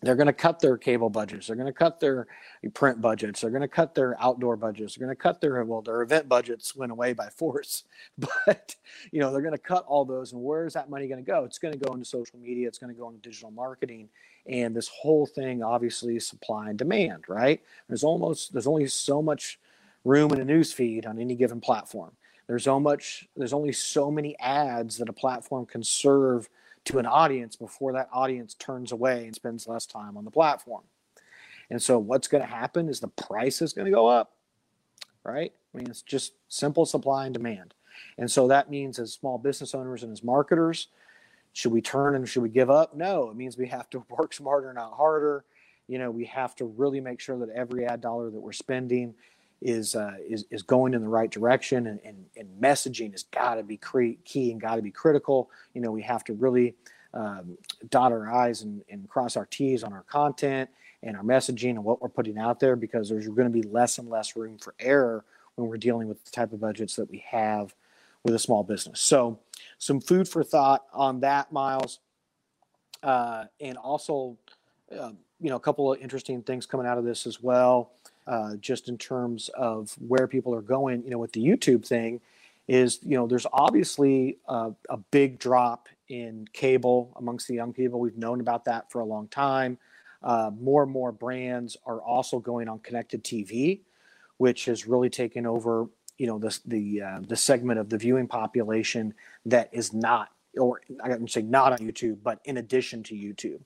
[0.00, 2.26] they're going to cut their cable budgets they're going to cut their
[2.74, 5.82] print budgets they're going to cut their outdoor budgets they're going to cut their well
[5.82, 7.84] their event budgets went away by force.
[8.18, 8.76] But
[9.12, 11.30] you know they're going to cut all those and where is that money going to
[11.30, 11.44] go?
[11.44, 14.08] It's going to go into social media it's going to go into digital marketing
[14.46, 17.60] and this whole thing obviously is supply and demand right?
[17.88, 19.58] There's almost there's only so much
[20.04, 22.12] room in a news feed on any given platform.
[22.46, 26.48] There's so much there's only so many ads that a platform can serve
[26.88, 30.82] to an audience before that audience turns away and spends less time on the platform.
[31.70, 34.32] And so what's going to happen is the price is going to go up,
[35.22, 35.52] right?
[35.74, 37.74] I mean, it's just simple supply and demand.
[38.16, 40.88] And so that means as small business owners and as marketers,
[41.52, 42.94] should we turn and should we give up?
[42.94, 45.44] No, it means we have to work smarter, not harder.
[45.88, 49.14] You know, we have to really make sure that every ad dollar that we're spending
[49.60, 53.56] is uh, is is going in the right direction, and and, and messaging has got
[53.56, 55.50] to be cre- key and got to be critical.
[55.74, 56.74] You know, we have to really
[57.14, 57.56] um,
[57.88, 60.68] dot our i's and, and cross our t's on our content
[61.02, 63.98] and our messaging and what we're putting out there because there's going to be less
[63.98, 67.24] and less room for error when we're dealing with the type of budgets that we
[67.28, 67.74] have
[68.24, 69.00] with a small business.
[69.00, 69.38] So,
[69.78, 72.00] some food for thought on that, Miles,
[73.02, 74.36] uh, and also,
[74.92, 77.92] uh, you know, a couple of interesting things coming out of this as well
[78.28, 82.20] uh, just in terms of where people are going, you know, with the YouTube thing,
[82.68, 87.98] is you know there's obviously a, a, big drop in cable amongst the young people.
[87.98, 89.78] We've known about that for a long time.
[90.22, 93.80] Uh, more and more brands are also going on connected TV,
[94.36, 95.86] which has really taken over
[96.18, 99.14] you know the the uh, the segment of the viewing population
[99.46, 103.60] that is not or I wouldn't say not on YouTube, but in addition to YouTube.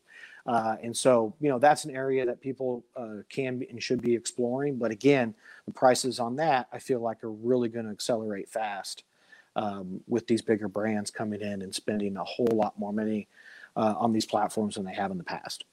[0.46, 4.14] Uh, and so, you know, that's an area that people uh, can and should be
[4.14, 4.76] exploring.
[4.76, 5.34] But again,
[5.66, 9.04] the prices on that I feel like are really going to accelerate fast
[9.54, 13.28] um, with these bigger brands coming in and spending a whole lot more money
[13.76, 15.64] uh, on these platforms than they have in the past.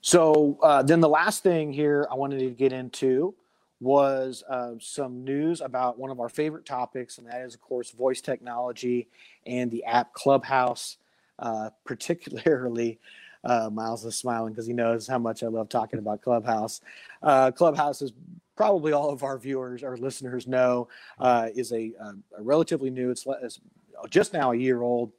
[0.00, 3.34] So uh, then the last thing here I wanted to get into
[3.80, 7.90] was uh, some news about one of our favorite topics, and that is, of course,
[7.90, 9.08] voice technology
[9.46, 10.98] and the app Clubhouse
[11.38, 12.98] uh, particularly
[13.44, 16.80] uh, Miles is smiling because he knows how much I love talking about Clubhouse.
[17.22, 18.12] Uh, Clubhouse is
[18.56, 23.10] probably all of our viewers or listeners know uh, is a, a, a, relatively new,
[23.10, 23.60] it's, it's,
[24.08, 25.12] just now a year old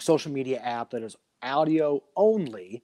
[0.00, 2.82] social media app that is audio only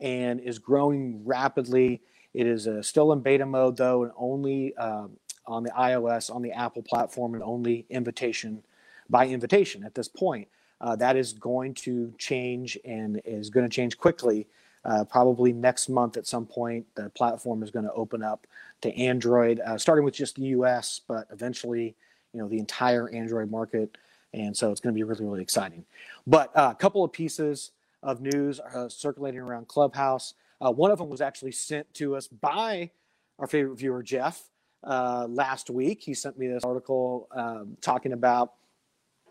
[0.00, 2.00] and is growing rapidly.
[2.34, 5.12] It is uh, still in beta mode though, and only um,
[5.46, 8.62] on the iOS, on the Apple platform, and only invitation
[9.08, 10.48] by invitation at this point.
[10.80, 14.46] Uh, that is going to change and is going to change quickly.
[14.84, 18.46] Uh, probably next month at some point, the platform is going to open up
[18.80, 21.96] to Android, uh, starting with just the US, but eventually,
[22.32, 23.98] you know, the entire Android market.
[24.32, 25.84] And so it's going to be really, really exciting.
[26.26, 27.72] But uh, a couple of pieces
[28.02, 30.34] of news uh, circulating around Clubhouse.
[30.60, 32.90] Uh, one of them was actually sent to us by
[33.38, 34.44] our favorite viewer, Jeff,
[34.84, 36.02] last week.
[36.02, 38.52] He sent me this article um, talking about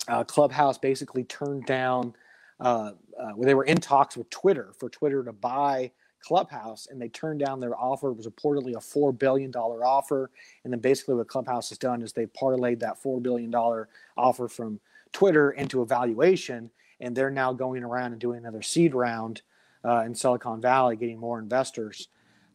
[0.08, 2.14] uh, Clubhouse basically turned down
[2.60, 5.92] uh, uh, where they were in talks with Twitter for Twitter to buy
[6.22, 8.10] Clubhouse, and they turned down their offer.
[8.10, 10.32] It was reportedly a four billion dollar offer,
[10.64, 14.48] and then basically what Clubhouse has done is they parlayed that four billion dollar offer
[14.48, 14.80] from
[15.14, 19.42] Twitter into a valuation, and they're now going around and doing another seed round
[19.86, 22.10] uh, in Silicon Valley, getting more investors.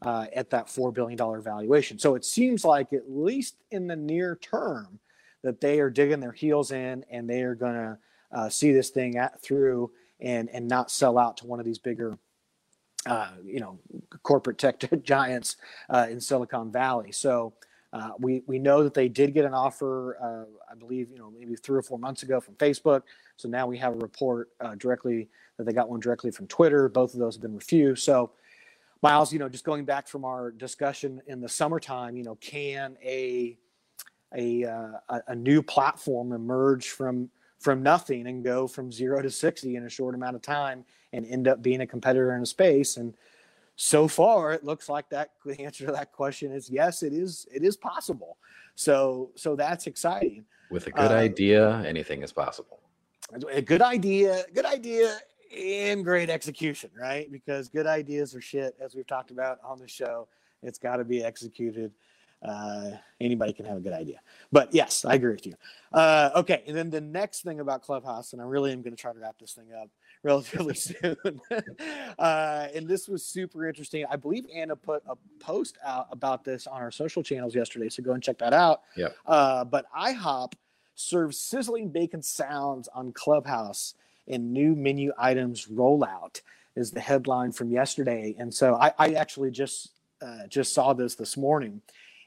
[0.05, 1.97] Uh, at that $4 billion valuation.
[1.97, 4.99] So it seems like, at least in the near term,
[5.43, 7.99] that they are digging their heels in and they are going to
[8.33, 9.91] uh, see this thing at, through
[10.21, 12.19] and and not sell out to one of these bigger
[13.07, 13.79] uh, you know
[14.23, 15.57] corporate tech giants
[15.91, 17.13] uh, in Silicon Valley.
[17.13, 17.55] So
[17.93, 21.31] uh, we we know that they did get an offer, uh, I believe you know
[21.31, 23.03] maybe three or four months ago from Facebook.
[23.37, 25.29] So now we have a report uh, directly
[25.59, 26.89] that they got one directly from Twitter.
[26.89, 28.05] Both of those have been refused.
[28.05, 28.31] So
[29.03, 32.97] Miles, you know, just going back from our discussion in the summertime, you know, can
[33.03, 33.59] a
[34.37, 37.31] a, uh, a new platform emerge from
[37.63, 41.25] from nothing and go from zero to 60 in a short amount of time and
[41.27, 42.97] end up being a competitor in a space.
[42.97, 43.15] And
[43.77, 47.47] so far it looks like that the answer to that question is yes it is
[47.55, 48.37] it is possible.
[48.75, 50.45] So so that's exciting.
[50.71, 52.81] With a good uh, idea anything is possible.
[53.53, 55.17] A good idea good idea
[55.57, 57.31] and great execution right?
[57.31, 60.27] Because good ideas are shit as we've talked about on the show.
[60.65, 61.93] It's got to be executed
[62.45, 62.91] uh,
[63.21, 64.21] anybody can have a good idea.
[64.51, 65.55] But yes, I agree with you.
[65.93, 69.01] Uh, okay, and then the next thing about Clubhouse, and I really am going to
[69.01, 69.89] try to wrap this thing up
[70.23, 71.17] relatively soon.
[72.19, 74.05] uh, and this was super interesting.
[74.11, 78.03] I believe Anna put a post out about this on our social channels yesterday, so
[78.03, 78.83] go and check that out.
[78.97, 79.09] Yeah.
[79.27, 80.55] Uh, but IHOP
[80.95, 83.95] serves sizzling bacon sounds on Clubhouse
[84.29, 86.41] and new menu items rollout
[86.77, 88.35] is the headline from yesterday.
[88.39, 89.91] And so I, I actually just
[90.21, 91.83] uh, just saw this this morning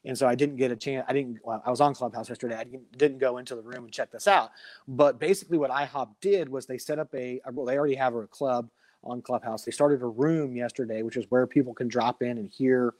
[0.05, 1.05] and so I didn't get a chance.
[1.09, 1.39] I didn't.
[1.43, 2.55] Well, I was on Clubhouse yesterday.
[2.55, 4.51] I didn't, didn't go into the room and check this out.
[4.87, 7.41] But basically, what IHOP did was they set up a.
[7.51, 8.69] Well, they already have a club
[9.03, 9.63] on Clubhouse.
[9.65, 12.93] They started a room yesterday, which is where people can drop in and hear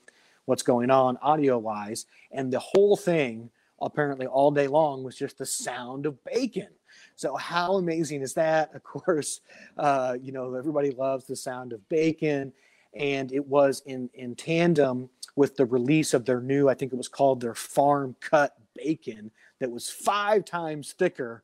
[0.46, 2.08] what's going on audio wise.
[2.32, 3.50] And the whole thing,
[3.82, 6.70] apparently, all day long was just the sound of bacon.
[7.16, 8.76] So how amazing is that?
[8.76, 9.42] Of course,
[9.78, 12.54] uh, you know everybody loves the sound of bacon
[12.96, 16.98] and it was in in tandem with the release of their new, I think it
[16.98, 21.44] was called their farm cut bacon that was five times thicker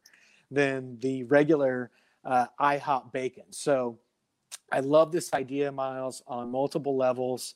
[0.49, 1.91] than the regular
[2.25, 3.45] uh, IHOP bacon.
[3.51, 3.99] So
[4.71, 7.55] I love this idea, Miles, on multiple levels.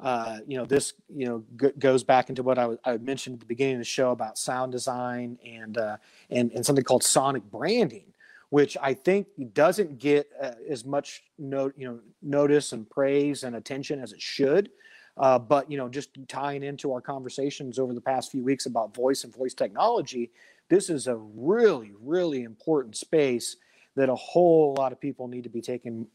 [0.00, 3.34] Uh, you know, this you know g- goes back into what I, w- I mentioned
[3.34, 5.96] at the beginning of the show about sound design and uh,
[6.30, 8.06] and and something called sonic branding,
[8.50, 13.54] which I think doesn't get uh, as much note you know notice and praise and
[13.54, 14.70] attention as it should.
[15.16, 18.94] Uh, but you know, just tying into our conversations over the past few weeks about
[18.94, 20.30] voice and voice technology,
[20.68, 23.56] this is a really, really important space
[23.94, 26.06] that a whole lot of people need to be taking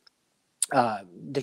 [0.74, 1.00] uh,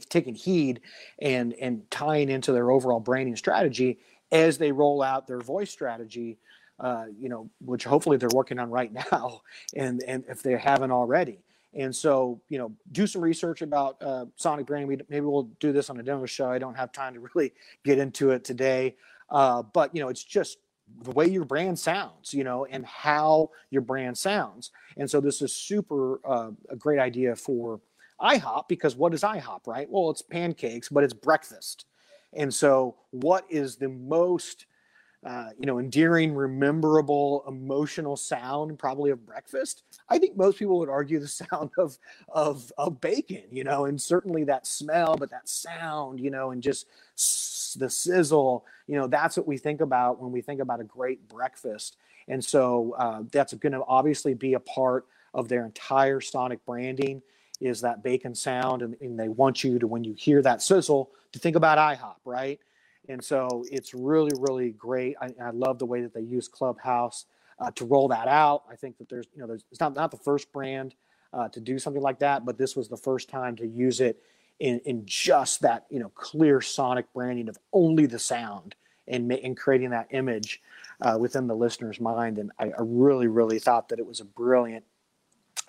[0.09, 0.81] taking heed
[1.21, 3.99] and and tying into their overall branding strategy
[4.33, 6.39] as they roll out their voice strategy.
[6.81, 9.43] Uh, you know, which hopefully they're working on right now,
[9.77, 11.39] and and if they haven't already.
[11.75, 14.89] And so, you know, do some research about uh, sonic branding.
[14.89, 16.51] We, maybe we'll do this on a demo show.
[16.51, 17.53] I don't have time to really
[17.85, 18.97] get into it today,
[19.31, 20.59] uh, but you know, it's just
[21.03, 24.71] the way your brand sounds, you know, and how your brand sounds.
[24.97, 27.81] And so, this is super uh, a great idea for
[28.21, 29.89] IHOP because what is IHOP, right?
[29.91, 31.87] Well, it's pancakes, but it's breakfast.
[32.33, 34.67] And so, what is the most
[35.25, 39.83] uh, you know, endearing, rememberable, emotional sound probably of breakfast.
[40.09, 41.99] I think most people would argue the sound of
[42.29, 46.63] of of bacon, you know, and certainly that smell, but that sound, you know, and
[46.63, 46.87] just
[47.79, 51.27] the sizzle, you know, that's what we think about when we think about a great
[51.29, 51.97] breakfast.
[52.29, 57.23] And so uh, that's going to obviously be a part of their entire sonic branding
[57.61, 61.11] is that bacon sound, and, and they want you to when you hear that sizzle
[61.33, 62.61] to think about IHOP, right?
[63.09, 65.17] And so it's really, really great.
[65.21, 67.27] I, I love the way that they use Clubhouse
[67.59, 68.65] uh, to roll that out.
[68.71, 70.95] I think that there's, you know, there's, it's not, not the first brand
[71.33, 74.23] uh, to do something like that, but this was the first time to use it
[74.61, 78.75] in, in just that, you know, clear sonic branding of only the sound
[79.09, 80.63] and, and creating that image
[81.01, 82.39] uh, within the listener's mind.
[82.39, 84.85] And I, I, really, really thought that it was a brilliant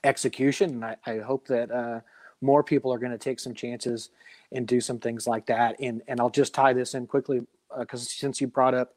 [0.03, 0.69] execution.
[0.69, 2.01] And I, I hope that uh,
[2.41, 4.09] more people are going to take some chances
[4.51, 5.75] and do some things like that.
[5.79, 7.41] And and I'll just tie this in quickly
[7.77, 8.95] because uh, since you brought up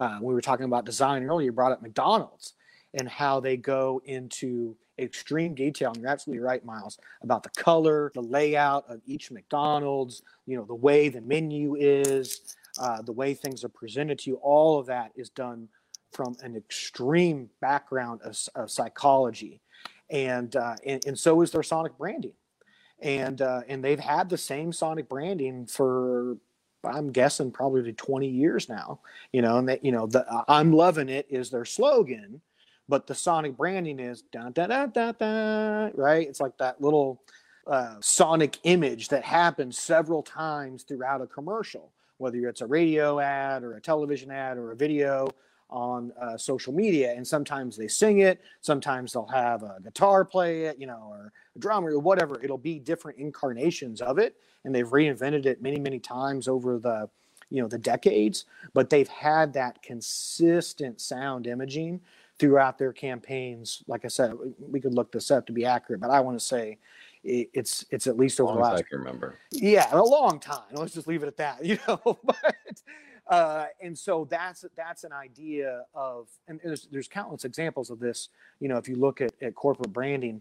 [0.00, 2.54] uh, we were talking about design earlier, you brought up McDonald's
[2.94, 5.92] and how they go into extreme detail.
[5.92, 10.64] And you're absolutely right, Miles, about the color, the layout of each McDonald's, you know,
[10.64, 14.36] the way the menu is, uh, the way things are presented to you.
[14.36, 15.68] All of that is done
[16.12, 19.60] from an extreme background of, of psychology.
[20.10, 22.32] And, uh, and, and so is their sonic branding
[23.00, 26.36] and uh, and they've had the same Sonic branding for
[26.84, 29.00] I'm guessing probably 20 years now.
[29.32, 32.40] You know, and that you know the uh, I'm loving it is their slogan,
[32.88, 36.26] but the Sonic branding is da da da da da right.
[36.26, 37.22] It's like that little
[37.66, 43.62] uh, Sonic image that happens several times throughout a commercial, whether it's a radio ad
[43.62, 45.28] or a television ad or a video
[45.70, 50.62] on uh, social media and sometimes they sing it sometimes they'll have a guitar play
[50.62, 54.74] it you know or a drummer or whatever it'll be different incarnations of it and
[54.74, 57.08] they've reinvented it many many times over the
[57.50, 62.00] you know the decades but they've had that consistent sound imaging
[62.38, 66.10] throughout their campaigns like i said we could look this up to be accurate but
[66.10, 66.78] i want to say
[67.24, 69.38] it's it's at least over the last I can remember.
[69.50, 70.62] Yeah, a long time.
[70.72, 71.64] Let's just leave it at that.
[71.68, 72.36] You know, but
[73.28, 78.30] uh, and so that's that's an idea of, and there's there's countless examples of this.
[78.58, 80.40] You know, if you look at, at corporate branding,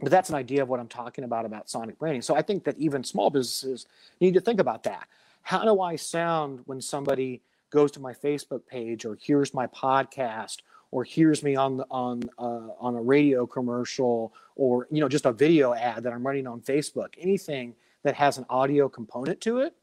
[0.00, 2.20] but that's an idea of what I'm talking about about sonic branding.
[2.22, 3.86] So I think that even small businesses
[4.20, 5.08] need to think about that.
[5.42, 7.40] How do I sound when somebody
[7.70, 10.58] goes to my Facebook page or hears my podcast
[10.90, 15.24] or hears me on the, on uh, on a radio commercial or you know just
[15.24, 17.14] a video ad that I'm running on Facebook?
[17.18, 19.74] Anything that has an audio component to it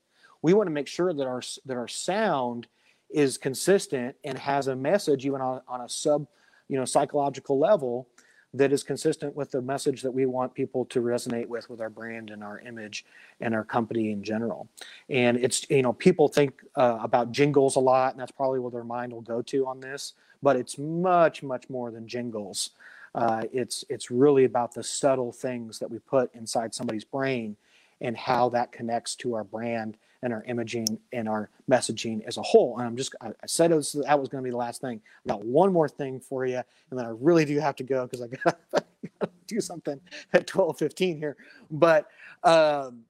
[0.41, 2.67] we want to make sure that our that our sound
[3.09, 6.27] is consistent and has a message even on, on a sub
[6.67, 8.07] you know psychological level
[8.53, 11.89] that is consistent with the message that we want people to resonate with with our
[11.89, 13.05] brand and our image
[13.41, 14.69] and our company in general.
[15.09, 18.71] And it's you know people think uh, about jingles a lot and that's probably where
[18.71, 22.71] their mind will go to on this but it's much much more than jingles.
[23.15, 27.55] Uh, it's it's really about the subtle things that we put inside somebody's brain
[28.01, 32.41] and how that connects to our brand and our imaging and our messaging as a
[32.41, 32.77] whole.
[32.77, 35.01] And I'm just, I, said was, that was going to be the last thing.
[35.25, 38.05] I got one more thing for you, and then I really do have to go
[38.05, 38.59] because I got
[39.21, 39.99] to do something
[40.33, 41.37] at 12:15 here.
[41.71, 42.07] But
[42.43, 43.03] um,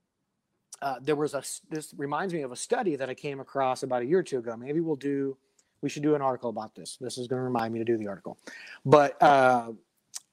[0.82, 1.44] uh, there was a.
[1.70, 4.40] This reminds me of a study that I came across about a year or two
[4.40, 4.56] ago.
[4.56, 5.38] Maybe we'll do.
[5.82, 6.98] We should do an article about this.
[7.00, 8.38] This is going to remind me to do the article.
[8.84, 9.74] But uh,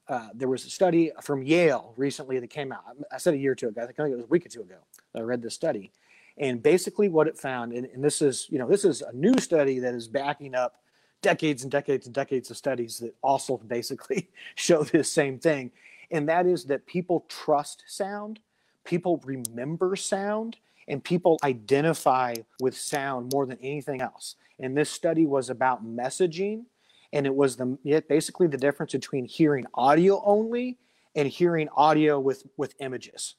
[0.07, 2.83] uh, there was a study from Yale recently that came out.
[3.11, 3.81] I said a year or two ago.
[3.81, 4.77] I think it was a week or two ago.
[5.15, 5.91] I read this study,
[6.37, 9.37] And basically, what it found, and, and this is you know this is a new
[9.39, 10.81] study that is backing up
[11.21, 15.71] decades and decades and decades of studies that also basically show this same thing,
[16.11, 18.39] and that is that people trust sound,
[18.83, 20.57] people remember sound,
[20.87, 24.35] and people identify with sound more than anything else.
[24.59, 26.65] And this study was about messaging,
[27.13, 30.77] and it was the basically the difference between hearing audio only
[31.15, 33.35] and hearing audio with with images.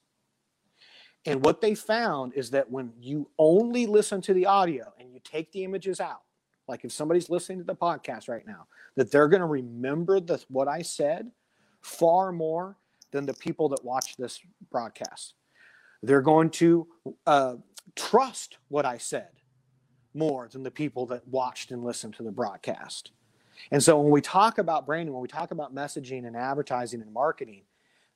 [1.27, 5.21] And what they found is that when you only listen to the audio and you
[5.25, 6.23] take the images out,
[6.69, 10.43] like if somebody's listening to the podcast right now, that they're going to remember the,
[10.49, 11.31] what I said
[11.81, 12.77] far more
[13.11, 15.35] than the people that watch this broadcast.
[16.03, 16.87] They're going to
[17.27, 17.55] uh,
[17.95, 19.29] trust what I said
[20.15, 23.11] more than the people that watched and listened to the broadcast.
[23.71, 27.13] And so when we talk about branding, when we talk about messaging and advertising and
[27.13, 27.63] marketing,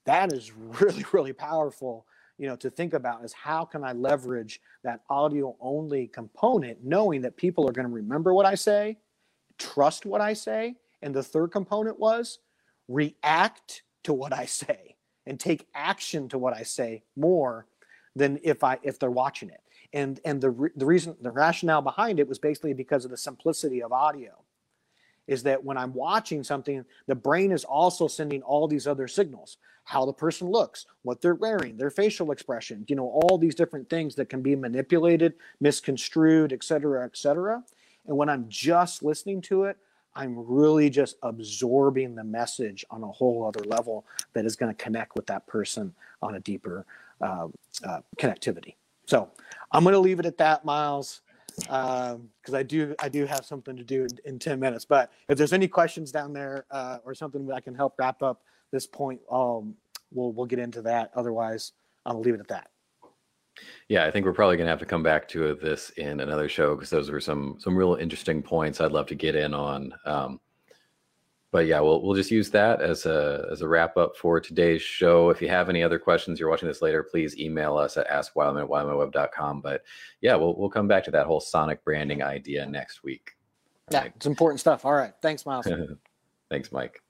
[0.04, 2.06] that is really, really powerful
[2.40, 7.20] you know to think about is how can i leverage that audio only component knowing
[7.20, 8.96] that people are going to remember what i say
[9.58, 12.38] trust what i say and the third component was
[12.88, 17.66] react to what i say and take action to what i say more
[18.16, 19.60] than if i if they're watching it.
[19.92, 23.16] And and the re- the reason the rationale behind it was basically because of the
[23.16, 24.32] simplicity of audio
[25.26, 29.58] is that when I'm watching something, the brain is also sending all these other signals
[29.90, 33.90] how the person looks, what they're wearing, their facial expression, you know, all these different
[33.90, 37.60] things that can be manipulated, misconstrued, et cetera, et cetera.
[38.06, 39.76] And when I'm just listening to it,
[40.14, 44.80] I'm really just absorbing the message on a whole other level that is going to
[44.80, 46.86] connect with that person on a deeper
[47.20, 47.48] uh,
[47.84, 48.76] uh, connectivity.
[49.06, 49.28] So
[49.72, 51.20] I'm going to leave it at that, Miles
[51.56, 54.84] because um, I do I do have something to do in, in, 10 minutes.
[54.84, 58.22] But if there's any questions down there uh, or something that I can help wrap
[58.22, 58.40] up
[58.70, 59.74] this point, um,
[60.12, 61.10] we'll we'll get into that.
[61.14, 61.72] Otherwise,
[62.06, 62.70] I'll leave it at that.
[63.88, 66.48] Yeah, I think we're probably going to have to come back to this in another
[66.48, 69.92] show because those were some some real interesting points I'd love to get in on.
[70.04, 70.40] Um,
[71.52, 74.82] but yeah, we'll we'll just use that as a as a wrap up for today's
[74.82, 75.30] show.
[75.30, 78.62] If you have any other questions, you're watching this later, please email us at askwildman
[78.62, 79.60] at wildmanweb.com.
[79.60, 79.82] But
[80.20, 83.32] yeah, we'll we'll come back to that whole sonic branding idea next week.
[83.90, 84.84] Yeah, it's important stuff.
[84.84, 85.12] All right.
[85.20, 85.66] Thanks, Miles.
[86.50, 87.02] Thanks, Mike.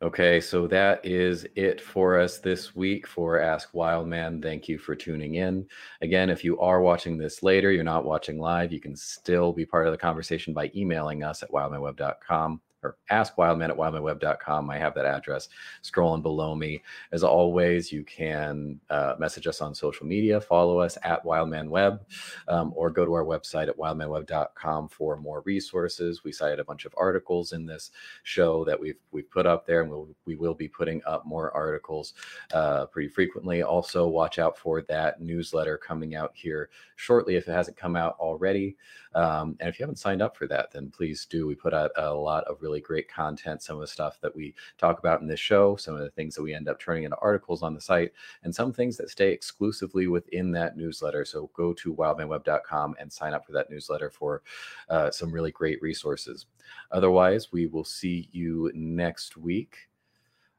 [0.00, 4.40] Okay, so that is it for us this week for Ask Wildman.
[4.40, 5.66] Thank you for tuning in.
[6.02, 9.66] Again, if you are watching this later, you're not watching live, you can still be
[9.66, 14.70] part of the conversation by emailing us at wildmanweb.com or ask wildman at wildmanweb.com.
[14.70, 15.48] I have that address
[15.82, 16.82] scrolling below me.
[17.12, 22.00] As always, you can uh, message us on social media, follow us at wildmanweb,
[22.46, 26.22] um, or go to our website at wildmanweb.com for more resources.
[26.24, 27.90] We cited a bunch of articles in this
[28.22, 31.50] show that we've we've put up there, and we'll, we will be putting up more
[31.52, 32.14] articles
[32.52, 33.62] uh, pretty frequently.
[33.62, 38.16] Also, watch out for that newsletter coming out here shortly if it hasn't come out
[38.18, 38.76] already.
[39.14, 41.46] Um, and if you haven't signed up for that, then please do.
[41.46, 44.54] We put out a lot of really great content, some of the stuff that we
[44.76, 47.16] talk about in this show, some of the things that we end up turning into
[47.16, 48.12] articles on the site,
[48.44, 51.24] and some things that stay exclusively within that newsletter.
[51.24, 54.42] So go to wildmanweb.com and sign up for that newsletter for
[54.90, 56.46] uh, some really great resources.
[56.92, 59.76] Otherwise, we will see you next week.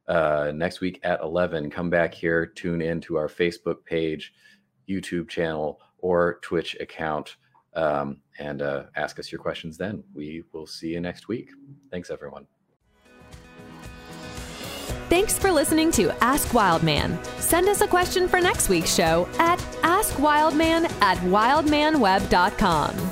[0.07, 4.34] Uh, next week at 11, come back here, tune in to our Facebook page,
[4.89, 7.36] YouTube channel, or Twitch account
[7.80, 10.04] um, and uh, ask us your questions then.
[10.14, 11.50] We will see you next week.
[11.92, 12.46] Thanks, everyone.
[15.10, 17.18] Thanks for listening to Ask Wildman.
[17.40, 23.09] Send us a question for next week's show at askwildman at wildmanweb.com.